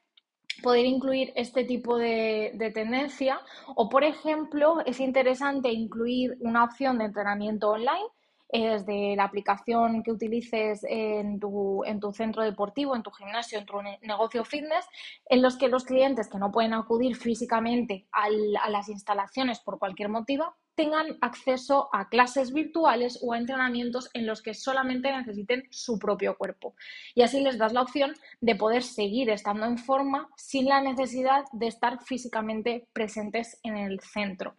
poder 0.62 0.84
incluir 0.84 1.32
este 1.34 1.64
tipo 1.64 1.96
de, 1.96 2.70
tendencia 2.74 3.40
o, 3.74 3.88
por 3.88 4.04
ejemplo, 4.04 4.82
es 4.84 5.00
interesante 5.00 5.70
incluir 5.72 6.36
una 6.40 6.64
opción 6.64 6.98
de 6.98 7.06
entrenamiento 7.06 7.70
online 7.70 8.08
desde 8.52 9.16
la 9.16 9.24
aplicación 9.24 10.02
que 10.02 10.12
utilices 10.12 10.84
en 10.86 11.40
tu, 11.40 11.82
en 11.84 11.98
tu, 11.98 12.12
centro 12.12 12.42
deportivo, 12.42 12.94
en 12.94 13.02
tu 13.02 13.10
gimnasio, 13.10 13.58
en 13.58 13.64
tu 13.64 13.80
negocio 14.02 14.44
fitness, 14.44 14.84
en 15.30 15.40
los 15.40 15.56
que 15.56 15.68
los 15.68 15.84
clientes 15.84 16.28
que 16.28 16.36
no 16.36 16.52
pueden 16.52 16.74
acudir 16.74 17.16
físicamente 17.16 18.06
a 18.12 18.68
las 18.68 18.90
instalaciones 18.90 19.60
por 19.60 19.78
cualquier 19.78 20.10
motivo 20.10 20.54
tengan 20.74 21.18
acceso 21.20 21.88
a 21.92 22.08
clases 22.08 22.52
virtuales 22.52 23.18
o 23.22 23.32
a 23.32 23.38
entrenamientos 23.38 24.10
en 24.14 24.26
los 24.26 24.42
que 24.42 24.54
solamente 24.54 25.14
necesiten 25.14 25.64
su 25.70 25.98
propio 25.98 26.36
cuerpo. 26.36 26.74
Y 27.14 27.22
así 27.22 27.40
les 27.40 27.58
das 27.58 27.72
la 27.72 27.82
opción 27.82 28.14
de 28.40 28.56
poder 28.56 28.82
seguir 28.82 29.30
estando 29.30 29.66
en 29.66 29.78
forma 29.78 30.28
sin 30.36 30.66
la 30.66 30.80
necesidad 30.80 31.44
de 31.52 31.66
estar 31.66 32.02
físicamente 32.02 32.88
presentes 32.92 33.58
en 33.62 33.76
el 33.76 34.00
centro. 34.00 34.56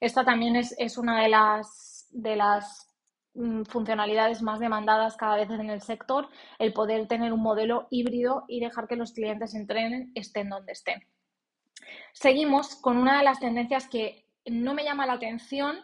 Esta 0.00 0.24
también 0.24 0.56
es, 0.56 0.98
una 0.98 1.22
de 1.22 1.28
las, 1.28 2.08
de 2.10 2.34
las 2.34 2.92
mm, 3.34 3.62
funcionalidades 3.64 4.42
más 4.42 4.58
demandadas 4.58 5.16
cada 5.16 5.36
vez 5.36 5.48
en 5.50 5.70
el 5.70 5.80
sector, 5.80 6.28
el 6.58 6.72
poder 6.72 7.06
tener 7.06 7.32
un 7.32 7.40
modelo 7.40 7.86
híbrido 7.90 8.44
y 8.48 8.58
dejar 8.58 8.88
que 8.88 8.96
los 8.96 9.12
clientes 9.12 9.54
entrenen 9.54 10.10
estén 10.16 10.48
donde 10.48 10.72
estén. 10.72 11.06
Seguimos 12.12 12.74
con 12.76 12.96
una 12.96 13.18
de 13.18 13.24
las 13.24 13.40
tendencias 13.40 13.88
que 13.88 14.21
no 14.46 14.74
me 14.74 14.84
llama 14.84 15.06
la 15.06 15.14
atención, 15.14 15.76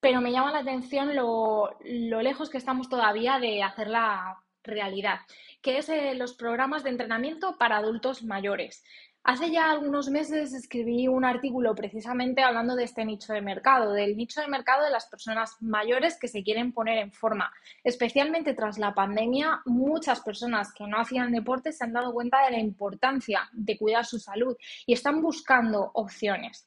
pero 0.00 0.20
me 0.20 0.32
llama 0.32 0.52
la 0.52 0.60
atención 0.60 1.14
lo, 1.14 1.76
lejos 1.82 2.50
que 2.50 2.58
estamos 2.58 2.88
todavía 2.88 3.38
de 3.38 3.62
hacerla 3.62 4.38
realidad, 4.62 5.20
que 5.62 5.78
es 5.78 5.88
eh, 5.88 6.14
los 6.14 6.34
programas 6.34 6.84
de 6.84 6.90
entrenamiento 6.90 7.56
para 7.58 7.78
adultos 7.78 8.22
mayores. 8.22 8.84
Hace 9.24 9.50
ya 9.50 9.70
algunos 9.70 10.08
meses 10.08 10.54
escribí 10.54 11.06
un 11.06 11.24
artículo 11.24 11.74
precisamente 11.74 12.42
hablando 12.42 12.76
de 12.76 12.84
este 12.84 13.04
nicho 13.04 13.34
de 13.34 13.42
mercado, 13.42 13.92
del 13.92 14.16
nicho 14.16 14.40
de 14.40 14.48
mercado 14.48 14.84
de 14.84 14.90
las 14.90 15.06
personas 15.06 15.56
mayores 15.60 16.18
que 16.18 16.28
se 16.28 16.42
quieren 16.42 16.72
poner 16.72 16.96
en 16.98 17.12
forma. 17.12 17.52
Especialmente 17.84 18.54
tras 18.54 18.78
la 18.78 18.94
pandemia, 18.94 19.60
muchas 19.66 20.20
personas 20.20 20.72
que 20.72 20.86
no 20.86 20.98
hacían 20.98 21.32
deporte 21.32 21.72
se 21.72 21.84
han 21.84 21.92
dado 21.92 22.12
cuenta 22.14 22.42
de 22.46 22.52
la 22.52 22.58
importancia 22.58 23.50
de 23.52 23.76
cuidar 23.76 24.06
su 24.06 24.18
salud 24.18 24.56
y 24.86 24.94
están 24.94 25.20
buscando 25.20 25.90
opciones. 25.92 26.66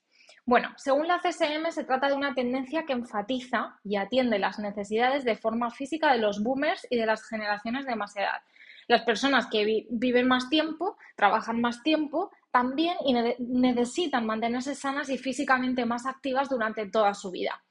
Bueno, 0.51 0.74
según 0.75 1.08
la 1.08 1.22
CSM, 1.22 1.72
se 1.72 1.86
trata 1.86 2.10
de 2.10 2.13
una 2.13 2.36
tendencia 2.36 2.84
que 2.86 2.91
enfatiza 2.91 3.79
y 3.86 3.96
atiende 3.96 4.38
las 4.38 4.60
necesidades 4.60 5.24
de 5.24 5.38
forma 5.38 5.72
física 5.72 6.12
de 6.12 6.17
los 6.17 6.43
boomers 6.43 6.86
y 6.89 6.98
de 6.98 7.05
las 7.05 7.24
generaciones 7.25 7.86
de 7.86 7.96
más 7.96 8.17
edad. 8.17 8.41
Las 8.89 9.03
personas 9.03 9.48
que 9.48 9.88
viven 9.89 10.27
más 10.27 10.50
tiempo, 10.50 10.98
trabajan 11.15 11.62
más 11.62 11.81
tiempo, 11.84 12.31
también 12.51 12.98
y 13.05 13.13
necesitan 13.39 14.25
mantenerse 14.25 14.75
sanas 14.75 15.08
y 15.08 15.17
físicamente 15.17 15.86
más 15.86 16.05
activas 16.05 16.50
durante 16.50 16.86
toda 16.86 17.13
su 17.13 17.31
vida. 17.31 17.63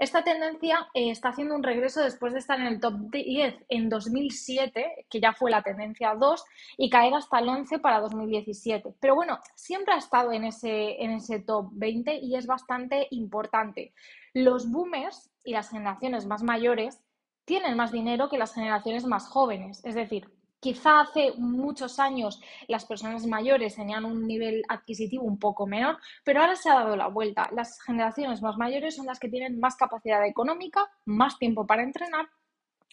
Esta 0.00 0.24
tendencia 0.24 0.88
eh, 0.94 1.10
está 1.10 1.28
haciendo 1.28 1.54
un 1.54 1.62
regreso 1.62 2.00
después 2.00 2.32
de 2.32 2.38
estar 2.38 2.58
en 2.58 2.66
el 2.66 2.80
top 2.80 2.94
10 3.10 3.66
en 3.68 3.90
2007, 3.90 5.06
que 5.10 5.20
ya 5.20 5.34
fue 5.34 5.50
la 5.50 5.62
tendencia 5.62 6.14
2, 6.14 6.42
y 6.78 6.88
caer 6.88 7.12
hasta 7.12 7.38
el 7.38 7.50
11 7.50 7.80
para 7.80 8.00
2017. 8.00 8.94
Pero 8.98 9.14
bueno, 9.14 9.38
siempre 9.54 9.92
ha 9.92 9.98
estado 9.98 10.32
en 10.32 10.44
ese, 10.44 11.04
en 11.04 11.10
ese 11.10 11.40
top 11.40 11.68
20 11.72 12.14
y 12.14 12.34
es 12.34 12.46
bastante 12.46 13.08
importante. 13.10 13.92
Los 14.32 14.70
boomers 14.70 15.30
y 15.44 15.52
las 15.52 15.68
generaciones 15.68 16.24
más 16.24 16.42
mayores 16.42 17.02
tienen 17.44 17.76
más 17.76 17.92
dinero 17.92 18.30
que 18.30 18.38
las 18.38 18.54
generaciones 18.54 19.04
más 19.04 19.28
jóvenes. 19.28 19.84
Es 19.84 19.94
decir, 19.94 20.30
Quizá 20.60 21.00
hace 21.00 21.32
muchos 21.38 21.98
años 21.98 22.40
las 22.68 22.84
personas 22.84 23.26
mayores 23.26 23.76
tenían 23.76 24.04
un 24.04 24.26
nivel 24.26 24.62
adquisitivo 24.68 25.24
un 25.24 25.38
poco 25.38 25.66
menor, 25.66 25.98
pero 26.24 26.40
ahora 26.40 26.54
se 26.54 26.70
ha 26.70 26.74
dado 26.74 26.96
la 26.96 27.08
vuelta. 27.08 27.48
Las 27.52 27.80
generaciones 27.80 28.42
más 28.42 28.56
mayores 28.56 28.96
son 28.96 29.06
las 29.06 29.18
que 29.18 29.30
tienen 29.30 29.58
más 29.58 29.76
capacidad 29.76 30.24
económica, 30.26 30.90
más 31.06 31.38
tiempo 31.38 31.66
para 31.66 31.82
entrenar 31.82 32.28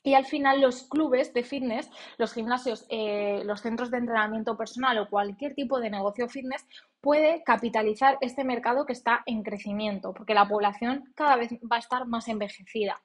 y 0.07 0.13
al 0.13 0.25
final 0.25 0.61
los 0.61 0.83
clubes 0.83 1.33
de 1.33 1.43
fitness, 1.43 1.89
los 2.17 2.33
gimnasios, 2.33 2.85
eh, 2.89 3.41
los 3.43 3.59
centros 3.59 3.91
de 3.91 3.97
entrenamiento 3.97 4.55
personal 4.55 4.97
o 4.99 5.09
cualquier 5.09 5.53
tipo 5.53 5.81
de 5.81 5.89
negocio 5.89 6.29
fitness 6.29 6.65
puede 7.01 7.43
capitalizar 7.43 8.17
este 8.21 8.45
mercado 8.45 8.85
que 8.85 8.93
está 8.93 9.23
en 9.25 9.43
crecimiento, 9.43 10.13
porque 10.13 10.33
la 10.33 10.47
población 10.47 11.11
cada 11.13 11.35
vez 11.35 11.51
va 11.69 11.75
a 11.75 11.79
estar 11.79 12.07
más 12.07 12.29
envejecida. 12.29 13.01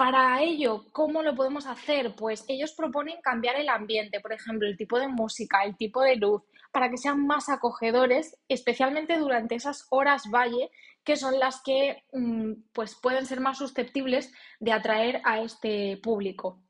Para 0.00 0.40
ello, 0.40 0.86
¿cómo 0.92 1.22
lo 1.22 1.34
podemos 1.34 1.66
hacer? 1.66 2.14
Pues 2.16 2.46
ellos 2.48 2.72
proponen 2.72 3.20
cambiar 3.20 3.56
el 3.56 3.68
ambiente, 3.68 4.18
por 4.20 4.32
ejemplo, 4.32 4.66
el 4.66 4.78
tipo 4.78 4.98
de 4.98 5.08
música, 5.08 5.62
el 5.62 5.76
tipo 5.76 6.00
de 6.00 6.16
luz, 6.16 6.40
para 6.72 6.88
que 6.88 6.96
sean 6.96 7.26
más 7.26 7.50
acogedores, 7.50 8.34
especialmente 8.48 9.18
durante 9.18 9.56
esas 9.56 9.86
horas 9.90 10.22
valle, 10.30 10.70
que 11.04 11.16
son 11.16 11.38
las 11.38 11.60
que 11.62 12.02
mm, 12.14 12.52
pues 12.72 12.94
pueden 12.94 13.26
ser 13.26 13.40
más 13.40 13.58
susceptibles 13.58 14.32
de 14.58 14.72
atraer 14.72 15.20
a 15.22 15.42
este 15.42 15.98
público. 16.02 16.62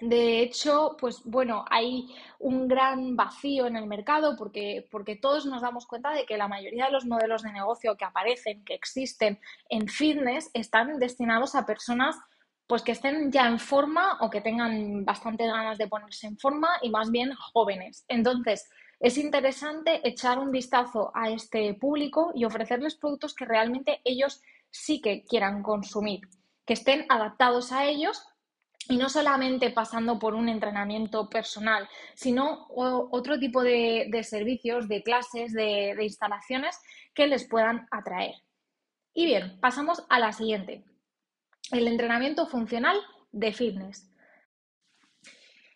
De 0.00 0.40
hecho, 0.40 0.96
pues 0.96 1.22
bueno, 1.24 1.64
hay 1.68 2.14
un 2.38 2.68
gran 2.68 3.16
vacío 3.16 3.66
en 3.66 3.74
el 3.74 3.86
mercado 3.88 4.36
porque, 4.36 4.86
porque 4.92 5.16
todos 5.16 5.44
nos 5.44 5.62
damos 5.62 5.88
cuenta 5.88 6.12
de 6.12 6.24
que 6.24 6.38
la 6.38 6.46
mayoría 6.46 6.84
de 6.84 6.92
los 6.92 7.04
modelos 7.04 7.42
de 7.42 7.50
negocio 7.50 7.96
que 7.96 8.04
aparecen, 8.04 8.64
que 8.64 8.74
existen 8.74 9.40
en 9.68 9.88
fitness, 9.88 10.52
están 10.54 11.00
destinados 11.00 11.56
a 11.56 11.66
personas 11.66 12.16
pues 12.70 12.82
que 12.82 12.92
estén 12.92 13.32
ya 13.32 13.48
en 13.48 13.58
forma 13.58 14.16
o 14.20 14.30
que 14.30 14.40
tengan 14.40 15.04
bastante 15.04 15.44
ganas 15.44 15.76
de 15.76 15.88
ponerse 15.88 16.28
en 16.28 16.38
forma 16.38 16.68
y 16.82 16.88
más 16.88 17.10
bien 17.10 17.32
jóvenes. 17.34 18.04
Entonces, 18.06 18.70
es 19.00 19.18
interesante 19.18 20.00
echar 20.08 20.38
un 20.38 20.52
vistazo 20.52 21.10
a 21.12 21.30
este 21.30 21.74
público 21.74 22.30
y 22.32 22.44
ofrecerles 22.44 22.94
productos 22.94 23.34
que 23.34 23.44
realmente 23.44 24.00
ellos 24.04 24.40
sí 24.70 25.00
que 25.00 25.24
quieran 25.24 25.64
consumir, 25.64 26.20
que 26.64 26.74
estén 26.74 27.06
adaptados 27.08 27.72
a 27.72 27.86
ellos 27.86 28.22
y 28.88 28.98
no 28.98 29.08
solamente 29.08 29.72
pasando 29.72 30.20
por 30.20 30.36
un 30.36 30.48
entrenamiento 30.48 31.28
personal, 31.28 31.88
sino 32.14 32.68
otro 32.68 33.36
tipo 33.40 33.64
de, 33.64 34.08
servicios, 34.22 34.86
de 34.86 35.02
clases, 35.02 35.52
de 35.54 35.96
instalaciones 36.00 36.78
que 37.14 37.26
les 37.26 37.48
puedan 37.48 37.88
atraer. 37.90 38.36
Y 39.12 39.26
bien, 39.26 39.58
pasamos 39.60 40.06
a 40.08 40.20
la 40.20 40.32
siguiente, 40.32 40.84
el 41.72 41.86
entrenamiento 41.86 42.46
funcional 42.46 42.96
de 43.32 43.52
fitness. 43.52 44.10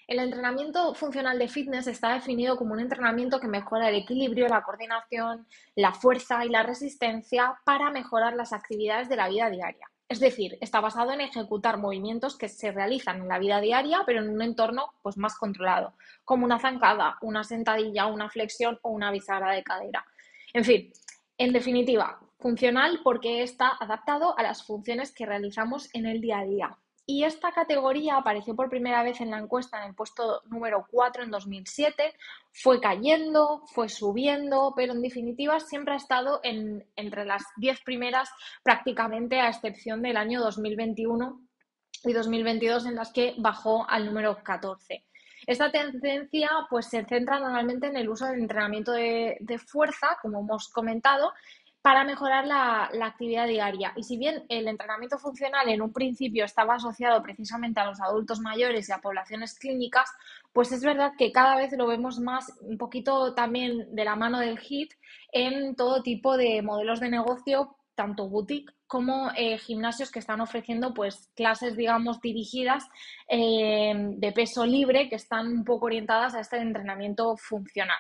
El 0.07 0.19
entrenamiento 0.19 0.95
funcional 0.95 1.39
de 1.39 1.49
fitness 1.49 1.87
está 1.87 2.13
definido 2.13 2.57
como 2.57 2.75
un 2.75 2.81
entrenamiento 2.81 3.41
que 3.41 3.49
mejora 3.49 3.89
el 3.89 3.95
equilibrio, 3.95 4.49
la 4.49 4.63
coordinación, 4.63 5.47
la 5.77 5.95
fuerza 5.95 6.45
y 6.45 6.51
la 6.51 6.63
resistencia 6.63 7.55
para 7.65 7.91
mejorar 7.91 8.35
las 8.35 8.53
actividades 8.53 9.09
de 9.09 9.17
la 9.17 9.29
vida 9.29 9.49
diaria. 9.49 9.89
Es 10.07 10.21
decir, 10.21 10.59
está 10.61 10.81
basado 10.81 11.13
en 11.13 11.23
ejecutar 11.23 11.79
movimientos 11.79 12.37
que 12.37 12.51
se 12.51 12.71
realizan 12.71 13.23
en 13.23 13.29
la 13.29 13.39
vida 13.39 13.61
diaria, 13.61 14.03
pero 14.05 14.21
en 14.21 14.29
un 14.29 14.43
entorno 14.43 14.93
pues, 15.03 15.17
más 15.17 15.37
controlado, 15.37 15.95
como 16.25 16.45
una 16.45 16.59
zancada, 16.59 17.17
una 17.23 17.43
sentadilla, 17.43 18.07
una 18.07 18.29
flexión 18.29 18.79
o 18.83 18.91
una 18.91 19.11
bisagra 19.11 19.53
de 19.53 19.65
cadera. 19.65 20.05
En 20.53 20.65
fin, 20.65 20.93
en 21.39 21.53
definitiva, 21.53 22.21
funcional 22.39 23.01
porque 23.03 23.43
está 23.43 23.73
adaptado 23.81 24.39
a 24.39 24.43
las 24.43 24.65
funciones 24.65 25.13
que 25.13 25.27
realizamos 25.27 25.89
en 25.95 26.07
el 26.07 26.21
día 26.21 26.41
a 26.41 26.45
día. 26.45 26.79
Y 27.07 27.25
esta 27.25 27.53
categoría 27.53 28.17
apareció 28.17 28.57
por 28.57 28.71
primera 28.71 29.03
vez 29.03 29.21
en 29.21 29.31
la 29.31 29.39
encuesta 29.39 29.79
en 29.79 29.91
el 29.91 29.95
puesto 29.95 30.41
número 30.47 30.87
4 30.91 31.25
en 31.25 31.31
2007, 31.31 32.15
fue 32.53 32.81
cayendo, 32.81 33.63
fue 33.67 33.91
subiendo, 33.91 34.73
pero 34.75 34.95
en 34.95 35.03
definitiva 35.03 35.61
siempre 35.61 35.95
ha 35.95 35.99
estado 35.99 36.41
en, 36.43 36.87
entre 36.97 37.27
las 37.27 37.43
10 37.57 37.83
primeras 37.83 38.31
prácticamente 38.63 39.39
a 39.39 39.51
excepción 39.51 40.01
del 40.01 40.17
año 40.17 40.41
2021 40.41 41.41
y 42.05 42.13
2022 42.13 42.87
en 42.87 42.95
las 42.95 43.13
que 43.13 43.35
bajó 43.37 43.89
al 43.89 44.07
número 44.07 44.43
14. 44.43 45.05
Esta 45.47 45.71
tendencia 45.71 46.51
pues, 46.71 46.87
se 46.87 47.05
centra 47.05 47.39
normalmente 47.39 47.87
en 47.87 47.97
el 47.97 48.09
uso 48.09 48.27
del 48.27 48.41
entrenamiento 48.41 48.93
de, 48.93 49.61
fuerza, 49.67 50.19
como 50.23 50.41
hemos 50.41 50.69
comentado, 50.69 51.33
para 51.83 52.05
mejorar 52.05 52.47
la, 52.47 52.91
actividad 53.03 53.47
diaria. 53.47 53.93
Y 53.97 54.05
si 54.05 54.17
bien 54.17 54.45
el 54.49 54.69
entrenamiento 54.69 55.19
funcional 55.19 55.69
en 55.69 55.83
un 55.83 55.93
principio 55.93 56.45
estaba 56.45 56.77
asociado 56.77 57.23
precisamente 57.23 57.81
a 57.81 57.85
los 57.85 58.01
adultos 58.01 58.41
mayores 58.41 58.89
y 58.89 58.93
a 58.93 59.03
poblaciones 59.03 59.59
clínicas, 59.59 60.11
pues 60.53 60.73
es 60.73 60.83
verdad 60.83 61.13
que 61.19 61.31
cada 61.31 61.57
vez 61.57 61.73
lo 61.77 61.87
vemos 61.87 62.21
más 62.21 62.53
un 62.63 62.79
poquito 62.79 63.35
también 63.35 63.95
de 63.95 64.05
la 64.05 64.17
mano 64.17 64.39
del 64.39 64.59
HIT 64.59 64.95
en 65.33 65.75
todo 65.77 66.03
tipo 66.03 66.37
de 66.39 66.63
modelos 66.63 67.01
de 67.01 67.11
negocio 67.11 67.77
tanto 67.95 68.29
boutique 68.29 68.73
como 68.87 69.31
eh, 69.37 69.59
gimnasios 69.59 70.11
que 70.11 70.19
están 70.19 70.41
ofreciendo 70.41 70.95
pues 70.95 71.31
clases, 71.35 71.77
digamos, 71.77 72.21
dirigidas 72.21 72.85
eh, 73.29 73.93
de 73.95 74.33
peso 74.33 74.67
libre 74.67 75.09
que 75.09 75.17
están 75.17 75.49
un 75.49 75.65
poco 75.65 75.87
orientadas 75.87 76.35
a 76.35 76.41
este 76.41 76.59
entrenamiento 76.59 77.37
funcional. 77.37 77.99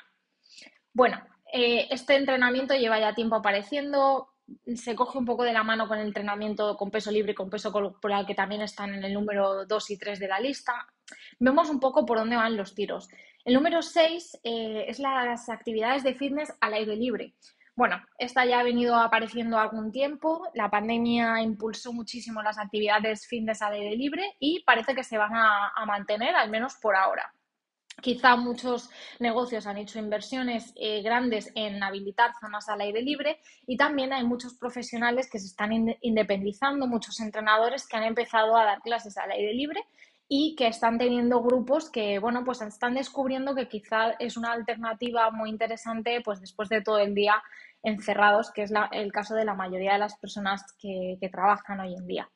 Bueno, 0.92 1.20
eh, 1.52 1.88
este 1.90 2.16
entrenamiento 2.16 2.74
lleva 2.74 3.00
ya 3.00 3.14
tiempo 3.14 3.36
apareciendo, 3.36 4.28
se 4.74 4.94
coge 4.94 5.18
un 5.18 5.24
poco 5.24 5.44
de 5.44 5.52
la 5.52 5.62
mano 5.62 5.88
con 5.88 5.98
el 5.98 6.06
entrenamiento 6.06 6.76
con 6.76 6.90
peso 6.90 7.10
libre 7.10 7.32
y 7.32 7.34
con 7.34 7.50
peso 7.50 7.72
corporal 7.72 8.26
que 8.26 8.34
también 8.34 8.62
están 8.62 8.94
en 8.94 9.04
el 9.04 9.14
número 9.14 9.64
2 9.66 9.90
y 9.90 9.98
3 9.98 10.18
de 10.18 10.28
la 10.28 10.40
lista. 10.40 10.72
Vemos 11.38 11.70
un 11.70 11.80
poco 11.80 12.04
por 12.04 12.18
dónde 12.18 12.36
van 12.36 12.56
los 12.56 12.74
tiros. 12.74 13.08
El 13.44 13.54
número 13.54 13.82
6 13.82 14.40
eh, 14.42 14.84
es 14.88 14.98
las 14.98 15.48
actividades 15.48 16.02
de 16.02 16.14
fitness 16.14 16.52
al 16.60 16.74
aire 16.74 16.96
libre. 16.96 17.34
Bueno, 17.76 18.00
esta 18.18 18.44
ya 18.44 18.60
ha 18.60 18.62
venido 18.62 18.94
apareciendo 18.94 19.58
algún 19.58 19.90
tiempo. 19.90 20.46
La 20.54 20.70
pandemia 20.70 21.42
impulsó 21.42 21.92
muchísimo 21.92 22.40
las 22.40 22.56
actividades 22.56 23.26
fitness 23.26 23.62
al 23.62 23.72
aire 23.72 23.96
libre 23.96 24.36
y 24.38 24.62
parece 24.64 24.94
que 24.94 25.02
se 25.02 25.18
van 25.18 25.32
a, 25.34 25.72
mantener, 25.84 26.36
al 26.36 26.50
menos 26.50 26.76
por 26.76 26.94
ahora. 26.94 27.34
Quizá 28.00 28.36
muchos 28.36 28.90
negocios 29.18 29.66
han 29.66 29.78
hecho 29.78 29.98
inversiones 29.98 30.72
eh, 30.76 31.02
grandes 31.02 31.50
en 31.56 31.82
habilitar 31.82 32.32
zonas 32.40 32.68
al 32.68 32.80
aire 32.80 33.02
libre 33.02 33.40
y 33.66 33.76
también 33.76 34.12
hay 34.12 34.24
muchos 34.24 34.54
profesionales 34.54 35.28
que 35.28 35.40
se 35.40 35.46
están 35.46 35.96
independizando, 36.00 36.86
muchos 36.86 37.18
entrenadores 37.18 37.88
que 37.88 37.96
han 37.96 38.04
empezado 38.04 38.56
a 38.56 38.64
dar 38.64 38.82
clases 38.82 39.16
al 39.16 39.32
aire 39.32 39.52
libre 39.52 39.84
y 40.28 40.54
que 40.56 40.66
están 40.66 40.98
teniendo 40.98 41.42
grupos 41.42 41.90
que, 41.90 42.18
bueno, 42.18 42.44
pues 42.44 42.62
están 42.62 42.94
descubriendo 42.94 43.54
que 43.54 43.68
quizá 43.68 44.12
es 44.18 44.36
una 44.36 44.52
alternativa 44.52 45.30
muy 45.30 45.50
interesante, 45.50 46.20
pues 46.24 46.40
después 46.40 46.68
de 46.68 46.80
todo 46.80 46.98
el 46.98 47.14
día 47.14 47.42
encerrados, 47.82 48.50
que 48.50 48.62
es 48.62 48.72
el 48.92 49.12
caso 49.12 49.34
de 49.34 49.44
la 49.44 49.54
mayoría 49.54 49.92
de 49.92 49.98
las 49.98 50.16
personas 50.16 50.64
que, 50.78 51.18
trabajan 51.30 51.80
hoy 51.80 51.94
en 51.94 52.06
día. 52.06 52.30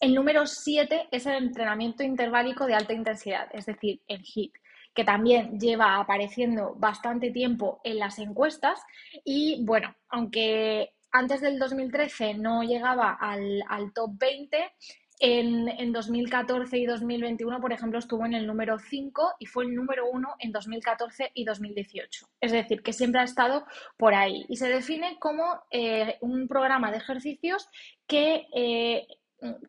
El 0.00 0.14
número 0.14 0.46
7 0.46 1.08
es 1.10 1.26
el 1.26 1.34
entrenamiento 1.34 2.02
interválico 2.02 2.66
de 2.66 2.74
alta 2.74 2.92
intensidad, 2.94 3.48
es 3.52 3.66
decir, 3.66 4.00
el 4.06 4.22
HIIT, 4.22 4.54
que 4.94 5.04
también 5.04 5.58
lleva 5.58 5.96
apareciendo 5.96 6.74
bastante 6.76 7.30
tiempo 7.30 7.80
en 7.84 7.98
las 7.98 8.18
encuestas 8.18 8.80
y, 9.24 9.64
bueno, 9.64 9.94
aunque 10.08 10.94
antes 11.10 11.40
del 11.40 11.58
2013 11.58 12.34
no 12.34 12.62
llegaba 12.62 13.16
al, 13.20 13.62
al 13.68 13.92
top 13.92 14.12
20, 14.18 14.72
en, 15.20 15.92
2014 15.92 16.78
y 16.78 16.86
2021, 16.86 17.60
por 17.60 17.72
ejemplo, 17.72 17.98
estuvo 17.98 18.24
en 18.26 18.34
el 18.34 18.46
número 18.46 18.78
5 18.78 19.34
y 19.38 19.46
fue 19.46 19.64
el 19.64 19.74
número 19.74 20.08
1 20.10 20.36
en 20.38 20.52
2014 20.52 21.32
y 21.34 21.44
2018. 21.44 22.26
Es 22.40 22.52
decir, 22.52 22.82
que 22.82 22.92
siempre 22.92 23.20
ha 23.20 23.24
estado 23.24 23.64
por 23.96 24.14
ahí. 24.14 24.44
Y 24.48 24.56
se 24.56 24.68
define 24.68 25.18
como 25.18 25.62
eh, 25.70 26.18
un 26.20 26.46
programa 26.48 26.90
de 26.90 26.98
ejercicios 26.98 27.68
que, 28.06 28.46
eh, 28.54 29.06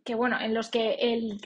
que, 0.04 0.16
bueno, 0.16 0.40
en 0.40 0.54
los 0.54 0.70
que 0.70 0.94
el, 1.00 1.40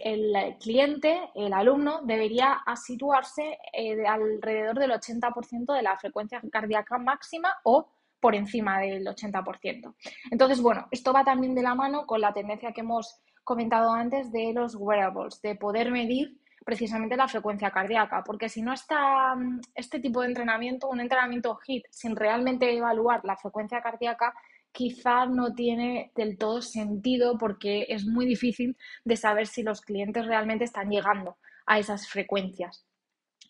cliente, 0.59 1.29
el 1.35 1.53
alumno, 1.53 2.01
debería 2.03 2.61
situarse 2.75 3.57
eh, 3.73 4.05
alrededor 4.05 4.79
del 4.79 4.91
80% 4.91 5.73
de 5.73 5.81
la 5.81 5.97
frecuencia 5.97 6.41
cardíaca 6.51 6.97
máxima 6.97 7.53
o 7.63 7.89
por 8.19 8.35
encima 8.35 8.79
del 8.79 9.05
80%. 9.05 9.95
Entonces, 10.31 10.61
bueno, 10.61 10.87
esto 10.91 11.11
va 11.11 11.25
también 11.25 11.53
de 11.53 11.61
la 11.61 11.75
mano 11.75 12.05
con 12.05 12.21
la 12.21 12.31
tendencia 12.31 12.71
que 12.71 12.79
hemos 12.79 13.21
comentado 13.43 13.91
antes 13.91 14.31
de 14.31 14.53
los 14.53 14.75
wearables, 14.75 15.41
de 15.41 15.55
poder 15.55 15.91
medir 15.91 16.37
precisamente 16.65 17.17
la 17.17 17.27
frecuencia 17.27 17.71
cardíaca, 17.71 18.23
porque 18.25 18.49
si 18.49 18.61
no 18.61 18.73
está 18.73 19.35
mm, 19.35 19.61
este 19.75 19.99
tipo 19.99 20.21
de 20.21 20.27
entrenamiento, 20.27 20.89
un 20.89 21.01
entrenamiento 21.01 21.59
HIT, 21.65 21.85
sin 21.89 22.15
realmente 22.15 22.75
evaluar 22.75 23.21
la 23.23 23.37
frecuencia 23.37 23.81
cardíaca, 23.81 24.33
quizá 24.71 25.25
no 25.25 25.53
tiene 25.53 26.11
del 26.15 26.37
todo 26.37 26.61
sentido 26.61 27.37
porque 27.37 27.85
es 27.89 28.05
muy 28.05 28.25
difícil 28.25 28.75
de 29.05 29.15
saber 29.17 29.47
si 29.47 29.61
los 29.61 29.81
clientes 29.81 30.25
realmente 30.25 30.63
están 30.63 30.89
llegando 30.89 31.37
a 31.65 31.79
esas 31.79 32.07
frecuencias. 32.07 32.85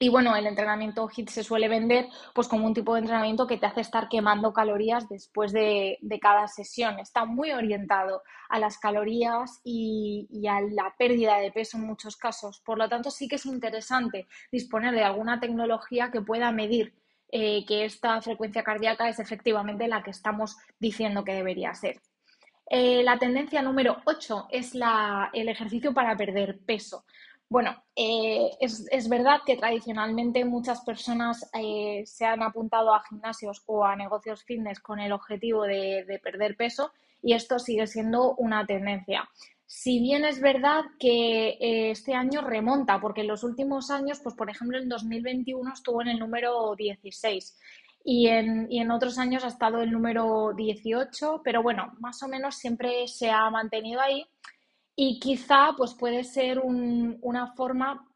Y 0.04 0.10
bueno, 0.10 0.36
el 0.36 0.48
entrenamiento 0.48 1.08
HIT 1.08 1.30
se 1.30 1.46
suele 1.46 1.70
vender 1.70 2.10
pues 2.34 2.50
como 2.50 2.68
un 2.68 2.74
tipo 2.74 2.94
de 2.94 3.00
entrenamiento 3.00 3.48
que 3.48 3.56
te 3.56 3.68
hace 3.68 3.80
estar 3.80 4.10
quemando 4.10 4.52
calorías 4.52 5.08
después 5.08 5.54
de, 5.54 5.98
cada 6.22 6.50
sesión. 6.50 7.00
Está 7.00 7.24
muy 7.24 7.54
orientado 7.54 8.22
a 8.50 8.60
las 8.60 8.78
calorías 8.78 9.62
y, 9.64 10.28
a 10.46 10.60
la 10.60 10.94
pérdida 10.98 11.38
de 11.38 11.54
peso 11.54 11.78
en 11.78 11.88
muchos 11.88 12.18
casos. 12.18 12.60
Por 12.66 12.80
lo 12.80 12.90
tanto, 12.90 13.12
sí 13.12 13.30
que 13.30 13.38
es 13.38 13.46
interesante 13.46 14.28
disponer 14.52 14.94
de 14.94 15.06
alguna 15.06 15.40
tecnología 15.40 16.12
que 16.12 16.20
pueda 16.20 16.52
medir 16.52 16.94
eh, 17.32 17.64
que 17.66 17.86
esta 17.86 18.22
frecuencia 18.22 18.62
cardíaca 18.62 19.08
es 19.08 19.20
efectivamente 19.20 19.88
la 19.88 20.04
que 20.04 20.12
estamos 20.12 20.58
diciendo 20.80 21.24
que 21.24 21.32
debería 21.32 21.74
ser. 21.76 22.02
Eh, 22.70 23.04
la 23.04 23.18
tendencia 23.18 23.62
número 23.62 24.02
8 24.04 24.48
es 24.50 24.74
el 24.74 25.48
ejercicio 25.48 25.94
para 25.94 26.18
perder 26.18 26.60
peso. 26.66 27.06
Bueno, 27.54 27.76
eh, 27.96 28.50
es, 28.60 29.08
verdad 29.10 29.42
que 29.46 29.56
tradicionalmente 29.56 30.44
muchas 30.44 30.82
personas 30.82 31.48
eh, 31.54 32.02
se 32.04 32.26
han 32.26 32.42
apuntado 32.42 32.96
a 32.96 33.04
gimnasios 33.04 33.62
o 33.68 33.86
a 33.86 33.96
negocios 33.96 34.44
fitness 34.44 34.80
con 34.80 35.00
el 35.00 35.12
objetivo 35.12 35.62
de, 35.62 36.20
perder 36.24 36.58
peso 36.58 36.92
y 37.22 37.34
esto 37.34 37.60
sigue 37.60 37.86
siendo 37.86 38.34
una 38.38 38.66
tendencia. 38.66 39.30
Si 39.68 40.00
bien 40.00 40.26
es 40.26 40.42
verdad 40.42 40.82
que 40.98 41.50
eh, 41.50 41.92
este 41.92 42.16
año 42.16 42.42
remonta, 42.42 43.00
porque 43.00 43.22
en 43.22 43.28
los 43.28 43.44
últimos 43.44 43.92
años, 43.92 44.20
pues 44.24 44.34
por 44.34 44.50
ejemplo 44.50 44.80
en 44.80 44.90
2021 44.90 45.74
estuvo 45.74 46.02
en 46.02 46.08
el 46.08 46.18
número 46.18 46.74
16 46.76 47.56
y 48.04 48.30
en, 48.30 48.66
y 48.72 48.80
en 48.80 48.90
otros 48.90 49.20
años 49.20 49.44
ha 49.44 49.50
estado 49.50 49.84
el 49.84 49.92
número 49.92 50.54
18, 50.56 51.42
pero 51.44 51.62
bueno, 51.62 51.94
más 52.00 52.24
o 52.24 52.28
menos 52.28 52.56
siempre 52.56 53.08
se 53.08 53.30
ha 53.30 53.48
mantenido 53.52 54.02
ahí 54.02 54.26
y 54.96 55.20
quizá 55.20 55.72
pues 55.78 55.94
puede 55.94 56.24
ser 56.24 56.60
una 56.60 57.54
forma 57.54 58.08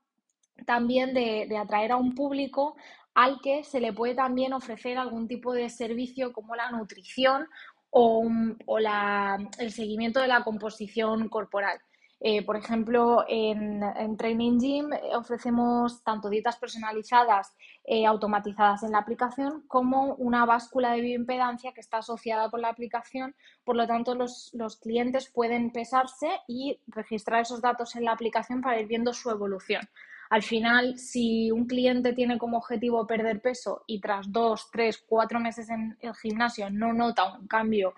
también 0.66 1.14
de, 1.14 1.58
atraer 1.58 1.92
a 1.92 1.98
un 1.98 2.16
público 2.16 2.76
al 3.14 3.40
que 3.42 3.64
se 3.64 3.80
le 3.80 3.94
puede 3.94 4.14
también 4.16 4.54
ofrecer 4.54 4.98
algún 4.98 5.28
tipo 5.28 5.54
de 5.54 5.70
servicio 5.70 6.32
como 6.34 6.56
la 6.56 6.70
nutrición 6.72 7.48
o, 7.90 8.28
o 8.66 8.78
el 8.78 9.72
seguimiento 9.72 10.22
de 10.22 10.28
la 10.28 10.44
composición 10.44 11.30
corporal. 11.30 11.80
Eh, 12.20 12.44
por 12.44 12.56
ejemplo, 12.56 13.26
en, 13.28 14.18
Training 14.18 14.60
Gym 14.60 14.94
eh, 14.94 15.16
ofrecemos 15.16 16.04
tanto 16.04 16.30
dietas 16.30 16.58
personalizadas 16.58 17.56
eh, 17.90 18.06
automatizadas 18.06 18.84
en 18.84 18.92
la 18.92 18.98
aplicación 18.98 19.64
como 19.68 20.16
una 20.16 20.46
báscula 20.46 20.92
de 20.92 21.00
bioimpedancia 21.00 21.72
que 21.72 21.80
está 21.80 22.00
asociada 22.00 22.50
con 22.50 22.62
la 22.62 22.68
aplicación. 22.68 23.34
Por 23.64 23.78
lo 23.78 23.88
tanto, 23.88 24.14
los, 24.14 24.52
los 24.54 24.76
clientes 24.76 25.32
pueden 25.34 25.72
pesarse 25.72 26.28
y 26.50 26.82
registrar 26.88 27.42
esos 27.42 27.62
datos 27.62 27.96
en 27.96 28.04
la 28.04 28.12
aplicación 28.12 28.62
para 28.62 28.80
ir 28.82 28.88
viendo 28.88 29.14
su 29.14 29.30
evolución. 29.30 29.88
Al 30.30 30.44
final, 30.44 30.98
si 30.98 31.50
un 31.50 31.66
cliente 31.66 32.12
tiene 32.12 32.38
como 32.38 32.58
objetivo 32.58 33.08
perder 33.08 33.42
peso 33.42 33.86
y 33.88 34.02
tras 34.02 34.30
dos, 34.30 34.70
tres, 34.70 35.02
cuatro 35.08 35.40
meses 35.40 35.70
en 35.70 35.98
el 36.02 36.14
gimnasio 36.14 36.70
no 36.70 36.92
nota 36.92 37.38
un 37.38 37.48
cambio, 37.48 37.96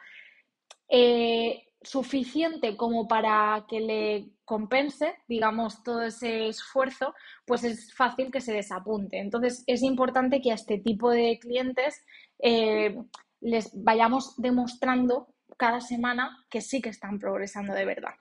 suficiente 1.82 2.76
como 2.76 3.08
para 3.08 3.66
que 3.68 3.80
le 3.80 4.32
compense, 4.44 5.16
digamos, 5.28 5.84
todo 5.84 6.02
ese 6.02 6.48
esfuerzo, 6.48 7.14
pues 7.46 7.64
es 7.64 7.94
fácil 7.94 8.32
que 8.32 8.42
se 8.42 8.54
desapunte. 8.54 9.20
Entonces, 9.20 9.64
es 9.68 9.82
importante 9.84 10.42
que 10.42 10.52
a 10.52 10.56
este 10.56 10.78
tipo 10.78 11.10
de 11.10 11.40
clientes 11.40 12.04
eh, 12.40 12.98
les 13.42 13.72
vayamos 13.74 14.36
demostrando 14.38 15.34
cada 15.58 15.82
semana 15.82 16.46
que 16.50 16.62
sí 16.62 16.82
que 16.82 16.90
están 16.90 17.20
progresando 17.20 17.74
de 17.74 17.86
verdad. 17.86 18.16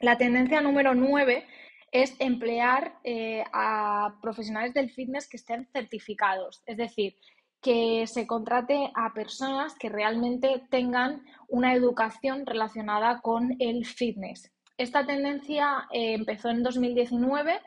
La 0.00 0.18
tendencia 0.18 0.60
número 0.60 0.94
9 0.94 1.46
es 1.92 2.14
emplear 2.18 2.98
eh, 3.04 3.44
a 3.52 4.18
profesionales 4.20 4.74
del 4.74 4.90
fitness 4.90 5.28
que 5.28 5.36
estén 5.36 5.68
certificados, 5.72 6.62
es 6.66 6.76
decir, 6.76 7.16
que 7.64 8.06
se 8.06 8.26
contrate 8.26 8.92
a 8.94 9.14
personas 9.14 9.74
que 9.74 9.88
realmente 9.88 10.62
tengan 10.68 11.24
una 11.48 11.72
educación 11.72 12.44
relacionada 12.44 13.22
con 13.22 13.56
el 13.58 13.86
fitness. 13.86 14.52
Esta 14.76 15.06
tendencia 15.06 15.88
eh, 15.90 16.12
empezó 16.12 16.50
en 16.50 16.62
2019, 16.62 17.58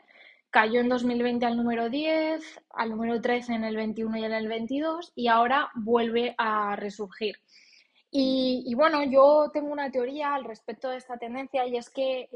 cayó 0.50 0.80
en 0.80 0.88
2020 0.88 1.44
al 1.46 1.56
número 1.56 1.90
10, 1.90 2.60
al 2.70 2.90
número 2.90 3.20
13 3.20 3.54
en 3.54 3.64
el 3.64 3.74
21 3.74 4.18
y 4.18 4.24
en 4.24 4.32
el 4.34 4.46
22 4.46 5.12
y 5.16 5.26
ahora 5.26 5.68
vuelve 5.74 6.32
a 6.38 6.76
resurgir. 6.76 7.34
Y, 8.10 8.72
bueno, 8.74 9.02
yo 9.04 9.50
tengo 9.52 9.70
una 9.70 9.90
teoría 9.90 10.32
al 10.32 10.44
respecto 10.44 10.88
de 10.88 10.96
esta 10.96 11.18
tendencia 11.18 11.66
y 11.66 11.76
es 11.76 11.90
que 11.90 12.28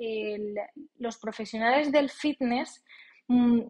los 0.98 1.16
profesionales 1.16 1.90
del 1.92 2.11
fitness 2.11 2.85
mm, 3.29 3.61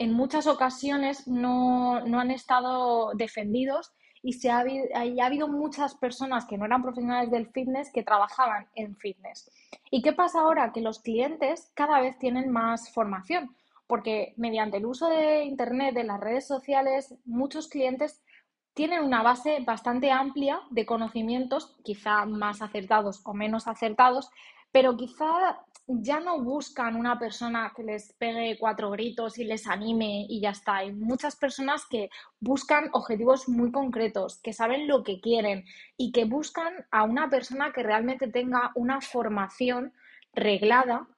en 0.00 0.14
muchas 0.14 0.46
ocasiones 0.46 1.28
no, 1.28 1.96
han 1.96 2.30
estado 2.30 3.12
defendidos 3.12 3.92
y 4.22 4.32
se 4.32 4.50
ha, 4.50 4.60
ha, 4.60 5.26
habido 5.26 5.46
muchas 5.46 5.94
personas 5.94 6.46
que 6.46 6.56
no 6.56 6.64
eran 6.64 6.82
profesionales 6.82 7.30
del 7.30 7.50
fitness 7.50 7.92
que 7.92 8.02
trabajaban 8.02 8.66
en 8.74 8.96
fitness. 8.96 9.50
¿Y 9.90 10.00
qué 10.00 10.14
pasa 10.14 10.40
ahora? 10.40 10.72
Que 10.72 10.80
los 10.80 11.00
clientes 11.00 11.70
cada 11.74 12.00
vez 12.00 12.18
tienen 12.18 12.50
más 12.50 12.90
formación, 12.94 13.54
porque 13.86 14.32
mediante 14.38 14.78
el 14.78 14.86
uso 14.86 15.06
de 15.06 15.44
Internet, 15.44 15.94
de 15.94 16.04
las 16.04 16.18
redes 16.18 16.46
sociales, 16.46 17.14
muchos 17.26 17.68
clientes 17.68 18.22
tienen 18.72 19.04
una 19.04 19.22
base 19.22 19.58
bastante 19.66 20.10
amplia 20.10 20.62
de 20.70 20.86
conocimientos, 20.86 21.76
quizá 21.84 22.24
más 22.24 22.62
acertados 22.62 23.20
o 23.26 23.34
menos 23.34 23.68
acertados, 23.68 24.30
pero 24.72 24.96
quizá 24.96 25.58
ya 25.86 26.20
no 26.20 26.40
buscan 26.40 26.94
una 26.94 27.18
persona 27.18 27.72
que 27.74 27.82
les 27.82 28.12
pegue 28.12 28.56
cuatro 28.58 28.90
gritos 28.90 29.38
y 29.38 29.44
les 29.44 29.66
anime 29.66 30.26
y 30.28 30.40
ya 30.40 30.50
está. 30.50 30.76
Hay 30.76 30.92
muchas 30.92 31.36
personas 31.36 31.84
que 31.86 32.10
buscan 32.38 32.88
objetivos 32.92 33.48
muy 33.48 33.72
concretos, 33.72 34.40
que 34.40 34.52
saben 34.52 34.86
lo 34.86 35.02
que 35.02 35.20
quieren 35.20 35.64
y 35.96 36.12
que 36.12 36.24
buscan 36.24 36.72
a 36.90 37.02
una 37.02 37.28
persona 37.28 37.72
que 37.72 37.82
realmente 37.82 38.28
tenga 38.28 38.70
una 38.74 39.00
formación 39.00 39.92
reglada 40.32 41.08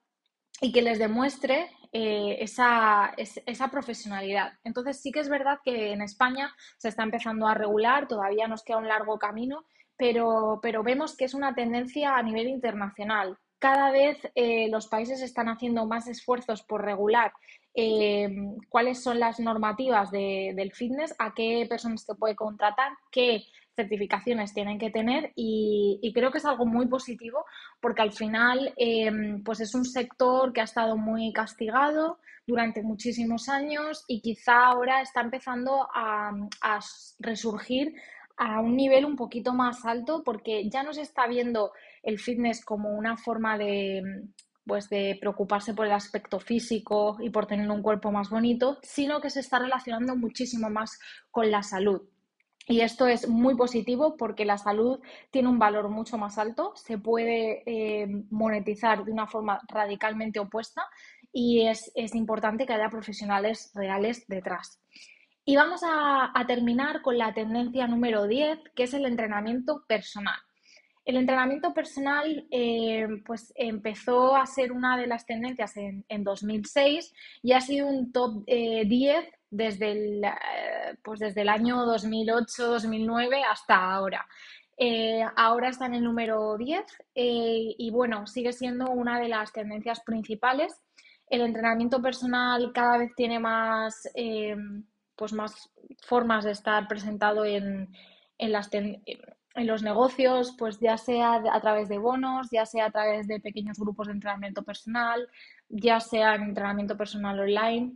y 0.61 0.73
que 0.73 0.83
les 0.83 0.99
demuestre 0.99 1.71
eh, 1.93 2.39
esa, 2.41 3.13
esa, 3.19 3.69
profesionalidad. 3.69 4.55
Entonces 4.65 5.03
sí 5.03 5.13
que 5.13 5.21
es 5.21 5.29
verdad 5.29 5.59
que 5.63 5.93
en 5.93 6.01
España 6.01 6.55
se 6.79 6.89
está 6.89 7.03
empezando 7.03 7.47
a 7.47 7.55
regular, 7.55 8.09
todavía 8.09 8.49
nos 8.49 8.65
queda 8.65 8.79
un 8.79 8.89
largo 8.89 9.19
camino, 9.19 9.67
pero, 9.97 10.61
pero 10.63 10.83
vemos 10.83 11.17
que 11.17 11.25
es 11.25 11.35
una 11.35 11.55
tendencia 11.55 12.17
a 12.17 12.23
nivel 12.23 12.49
internacional. 12.49 13.39
Cada 13.59 13.91
vez 13.93 14.19
eh, 14.35 14.69
los 14.71 14.89
países 14.89 15.23
están 15.23 15.49
haciendo 15.49 15.87
más 15.87 16.09
esfuerzos 16.09 16.63
por 16.63 16.85
regular 16.85 17.33
eh, 17.75 18.29
cuáles 18.69 19.03
son 19.03 19.19
las 19.19 19.41
normativas 19.41 20.11
del 20.11 20.73
fitness, 20.73 21.15
a 21.19 21.33
qué 21.33 21.65
personas 21.69 22.03
se 22.03 22.15
puede 22.15 22.37
contratar, 22.37 22.93
qué 23.11 23.45
certificaciones 23.75 24.53
tienen 24.53 24.79
que 24.79 24.91
tener 24.91 25.33
y, 25.35 26.13
creo 26.15 26.31
que 26.31 26.39
es 26.39 26.45
algo 26.45 26.67
muy 26.67 26.87
positivo 26.87 27.47
porque 27.81 28.03
al 28.03 28.13
final 28.13 28.75
em, 28.77 29.43
pues 29.43 29.61
es 29.61 29.75
un 29.75 29.87
sector 29.87 30.53
que 30.53 30.61
ha 30.61 30.65
estado 30.65 30.97
muy 30.97 31.33
castigado 31.33 32.19
durante 32.47 32.83
muchísimos 32.83 33.49
años 33.49 34.05
y 34.09 34.21
quizá 34.21 34.67
ahora 34.67 35.01
está 35.01 35.23
empezando 35.23 35.89
a, 35.95 36.33
resurgir 37.21 37.95
a 38.43 38.61
un 38.61 38.77
nivel 38.77 39.05
un 39.05 39.15
poquito 39.15 39.55
más 39.55 39.85
alto 39.85 40.23
porque 40.25 40.69
ya 40.69 40.83
no 40.83 40.93
se 40.93 41.03
está 41.03 41.29
viendo 41.29 41.71
el 42.03 42.19
fitness 42.19 42.65
como 42.65 42.91
una 42.91 43.17
forma 43.17 43.57
de 43.57 44.03
pues 44.65 44.89
de 44.89 45.17
preocuparse 45.21 45.75
por 45.75 45.87
el 45.87 45.93
aspecto 45.93 46.39
físico 46.39 47.17
y 47.21 47.31
por 47.31 47.47
tener 47.47 47.69
un 47.69 47.83
cuerpo 47.83 48.13
más 48.13 48.31
bonito, 48.31 48.79
sino 48.83 49.21
que 49.21 49.31
se 49.31 49.41
está 49.41 49.59
relacionando 49.59 50.15
muchísimo 50.15 50.71
más 50.71 50.99
con 51.33 51.51
la 51.51 51.65
salud. 51.65 52.03
Y 52.69 52.81
esto 52.81 53.09
es 53.09 53.29
muy 53.29 53.57
positivo 53.57 54.17
porque 54.17 54.45
la 54.45 54.59
salud 54.59 55.01
tiene 55.33 55.49
un 55.49 55.59
valor 55.59 55.89
mucho 55.89 56.17
más 56.17 56.39
alto, 56.39 56.73
se 56.77 56.97
puede 56.97 57.63
eh, 57.67 58.07
monetizar 58.31 59.05
de 59.05 59.11
una 59.11 59.27
forma 59.27 59.61
radicalmente 59.69 60.39
opuesta 60.39 60.83
y 61.33 61.67
es, 61.67 61.93
importante 62.15 62.67
que 62.67 62.73
haya 62.73 62.89
profesionales 62.89 63.73
reales 63.75 64.25
detrás. 64.29 64.81
Y 65.45 65.57
vamos 65.57 65.83
a, 65.85 66.33
terminar 66.47 67.03
con 67.03 67.19
la 67.19 67.35
tendencia 67.35 67.87
número 67.87 68.27
10, 68.27 68.59
que 68.75 68.85
es 68.85 68.95
el 68.95 69.07
entrenamiento 69.07 69.85
personal. 69.87 70.39
El 71.05 71.17
entrenamiento 71.17 71.75
personal 71.75 72.47
eh, 72.51 73.09
pues 73.27 73.53
empezó 73.57 74.37
a 74.37 74.47
ser 74.47 74.71
una 74.71 74.97
de 74.97 75.09
las 75.09 75.27
tendencias 75.27 75.77
en, 75.77 76.05
2006 76.09 77.13
y 77.43 77.53
ha 77.53 77.61
sido 77.61 77.89
un 77.89 78.13
top 78.13 78.45
10 78.47 78.47
eh, 78.47 79.31
desde 79.53 79.93
el, 79.93 80.25
eh, 80.25 80.97
pues 81.03 81.21
desde 81.21 81.43
el 81.43 81.49
año 81.49 81.85
2008-2009 81.87 83.45
hasta 83.49 83.93
ahora. 83.93 84.27
Eh, 84.79 85.23
ahora 85.37 85.69
está 85.69 85.87
en 85.87 85.95
el 85.95 86.05
número 86.05 86.57
10 86.57 86.85
eh, 87.15 87.75
y 87.77 87.91
bueno, 87.91 88.27
sigue 88.27 88.53
siendo 88.53 88.91
una 88.91 89.21
de 89.21 89.29
las 89.29 89.53
tendencias 89.53 90.01
principales. 90.01 90.81
El 91.29 91.43
entrenamiento 91.43 92.01
personal 92.01 92.73
cada 92.75 92.99
vez 92.99 93.13
tiene 93.15 93.39
más, 93.39 94.09
pues 95.23 95.33
más 95.35 95.71
formas 96.05 96.45
de 96.45 96.51
estar 96.51 96.89
presentado 96.89 97.45
en, 97.45 97.95
en, 98.39 98.53
los 99.69 99.83
negocios, 99.85 100.53
pues 100.59 100.81
ya 100.81 100.97
sea 100.97 101.35
a 101.35 101.61
través 101.61 101.89
de 101.89 101.99
bonos, 101.99 102.49
ya 102.51 102.67
sea 102.67 102.87
a 102.87 102.91
través 102.91 103.29
de 103.29 103.39
pequeños 103.39 103.79
grupos 103.79 104.09
de 104.09 104.15
entrenamiento 104.15 104.65
personal, 104.65 105.29
ya 105.69 106.01
sea 106.01 106.35
en 106.35 106.43
entrenamiento 106.43 106.97
personal 106.97 107.39
online. 107.39 107.93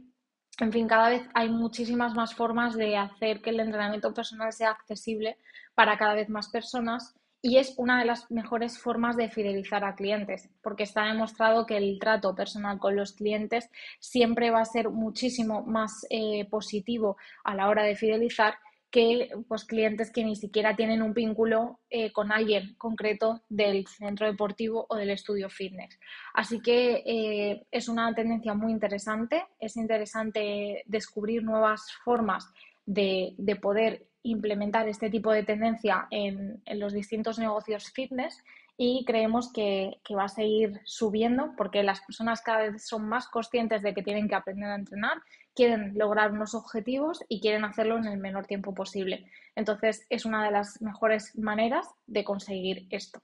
En 0.60 0.72
fin, 0.72 0.86
cada 0.86 1.08
vez 1.08 1.28
hay 1.34 1.48
muchísimas 1.48 2.14
más 2.14 2.32
formas 2.32 2.76
de 2.76 2.96
hacer 2.96 3.42
que 3.42 3.50
el 3.50 3.58
entrenamiento 3.58 4.14
personal 4.14 4.52
sea 4.52 4.70
accesible 4.70 5.36
para 5.74 5.98
cada 5.98 6.14
vez 6.14 6.28
más 6.28 6.48
personas 6.48 7.16
y 7.46 7.58
es 7.58 7.74
una 7.76 8.00
de 8.00 8.06
las 8.06 8.28
mejores 8.28 8.76
formas 8.76 9.16
de 9.16 9.30
fidelizar 9.30 9.84
a 9.84 9.94
clientes, 9.94 10.50
porque 10.62 10.82
está 10.82 11.04
demostrado 11.04 11.64
que 11.64 11.76
el 11.76 11.96
trato 12.00 12.34
personal 12.34 12.80
con 12.80 12.96
los 12.96 13.12
clientes 13.12 13.70
siempre 14.00 14.50
va 14.50 14.62
a 14.62 14.64
ser 14.64 14.90
muchísimo 14.90 15.62
más 15.62 16.04
eh, 16.10 16.44
positivo 16.50 17.16
a 17.44 17.54
la 17.54 17.68
hora 17.68 17.84
de 17.84 17.94
fidelizar 17.94 18.54
que 18.90 19.28
pues, 19.46 19.64
clientes 19.64 20.10
que 20.10 20.24
ni 20.24 20.34
siquiera 20.34 20.74
tienen 20.74 21.02
un 21.02 21.14
vínculo 21.14 21.78
eh, 21.88 22.10
con 22.10 22.32
alguien 22.32 22.74
concreto 22.78 23.44
del 23.48 23.86
centro 23.86 24.26
deportivo 24.26 24.84
o 24.88 24.96
del 24.96 25.10
estudio 25.10 25.48
fitness. 25.48 26.00
Así 26.34 26.60
que 26.60 27.04
eh, 27.06 27.64
es 27.70 27.88
una 27.88 28.12
tendencia 28.12 28.54
muy 28.54 28.72
interesante, 28.72 29.44
es 29.60 29.76
interesante 29.76 30.82
descubrir 30.86 31.44
nuevas 31.44 31.92
formas 32.04 32.52
de, 32.86 33.58
poder 33.60 34.06
implementar 34.30 34.88
este 34.88 35.10
tipo 35.10 35.32
de 35.32 35.42
tendencia 35.42 36.06
en, 36.10 36.62
los 36.66 36.92
distintos 36.92 37.38
negocios 37.38 37.90
fitness 37.92 38.42
y 38.76 39.04
creemos 39.06 39.52
que, 39.52 40.00
que, 40.04 40.14
va 40.14 40.24
a 40.24 40.28
seguir 40.28 40.80
subiendo 40.84 41.54
porque 41.56 41.82
las 41.82 42.00
personas 42.00 42.42
cada 42.42 42.70
vez 42.70 42.86
son 42.86 43.08
más 43.08 43.28
conscientes 43.28 43.82
de 43.82 43.94
que 43.94 44.02
tienen 44.02 44.28
que 44.28 44.34
aprender 44.34 44.70
a 44.70 44.74
entrenar 44.74 45.22
quieren 45.56 45.92
lograr 45.96 46.30
unos 46.30 46.54
objetivos 46.54 47.24
y 47.28 47.40
quieren 47.40 47.64
hacerlo 47.64 47.96
en 47.96 48.04
el 48.04 48.18
menor 48.18 48.46
tiempo 48.46 48.74
posible. 48.74 49.24
Entonces, 49.56 50.06
es 50.10 50.26
una 50.26 50.44
de 50.44 50.50
las 50.52 50.80
mejores 50.82 51.36
maneras 51.36 51.88
de 52.06 52.22
conseguir 52.22 52.86
esto. 52.90 53.18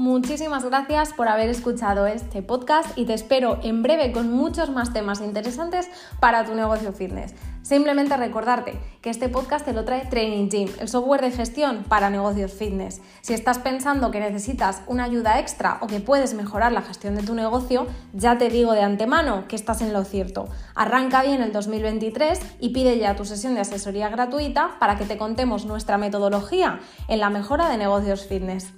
Muchísimas 0.00 0.64
gracias 0.64 1.12
por 1.12 1.28
haber 1.28 1.50
escuchado 1.50 2.06
este 2.06 2.40
podcast 2.40 2.96
y 2.96 3.04
te 3.04 3.12
espero 3.12 3.60
en 3.62 3.82
breve 3.82 4.12
con 4.12 4.32
muchos 4.32 4.70
más 4.70 4.94
temas 4.94 5.20
interesantes 5.20 5.90
para 6.20 6.42
tu 6.46 6.54
negocio 6.54 6.94
fitness. 6.94 7.34
Simplemente 7.60 8.16
recordarte 8.16 8.80
que 9.02 9.10
este 9.10 9.28
podcast 9.28 9.66
te 9.66 9.74
lo 9.74 9.84
trae 9.84 10.06
Training 10.06 10.48
Gym, 10.48 10.70
el 10.80 10.88
software 10.88 11.20
de 11.20 11.32
gestión 11.32 11.84
para 11.86 12.08
negocios 12.08 12.50
fitness. 12.54 13.02
Si 13.20 13.34
estás 13.34 13.58
pensando 13.58 14.10
que 14.10 14.20
necesitas 14.20 14.80
una 14.86 15.04
ayuda 15.04 15.38
extra 15.38 15.76
o 15.82 15.86
que 15.86 16.00
puedes 16.00 16.32
mejorar 16.32 16.72
la 16.72 16.80
gestión 16.80 17.14
de 17.14 17.22
tu 17.22 17.34
negocio, 17.34 17.86
ya 18.14 18.38
te 18.38 18.48
digo 18.48 18.72
de 18.72 18.80
antemano 18.80 19.48
que 19.48 19.56
estás 19.56 19.82
en 19.82 19.92
lo 19.92 20.04
cierto. 20.04 20.48
Arranca 20.74 21.22
bien 21.22 21.42
el 21.42 21.52
2023 21.52 22.40
y 22.58 22.70
pide 22.70 22.98
ya 22.98 23.16
tu 23.16 23.26
sesión 23.26 23.52
de 23.52 23.60
asesoría 23.60 24.08
gratuita 24.08 24.78
para 24.78 24.96
que 24.96 25.04
te 25.04 25.18
contemos 25.18 25.66
nuestra 25.66 25.98
metodología 25.98 26.80
en 27.08 27.20
la 27.20 27.28
mejora 27.28 27.68
de 27.68 27.76
negocios 27.76 28.24
fitness. 28.26 28.72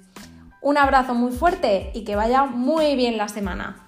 Un 0.63 0.77
abrazo 0.77 1.13
muy 1.13 1.33
fuerte 1.33 1.91
y 1.93 2.05
que 2.05 2.15
vaya 2.15 2.45
muy 2.45 2.95
bien 2.95 3.17
la 3.17 3.27
semana. 3.27 3.82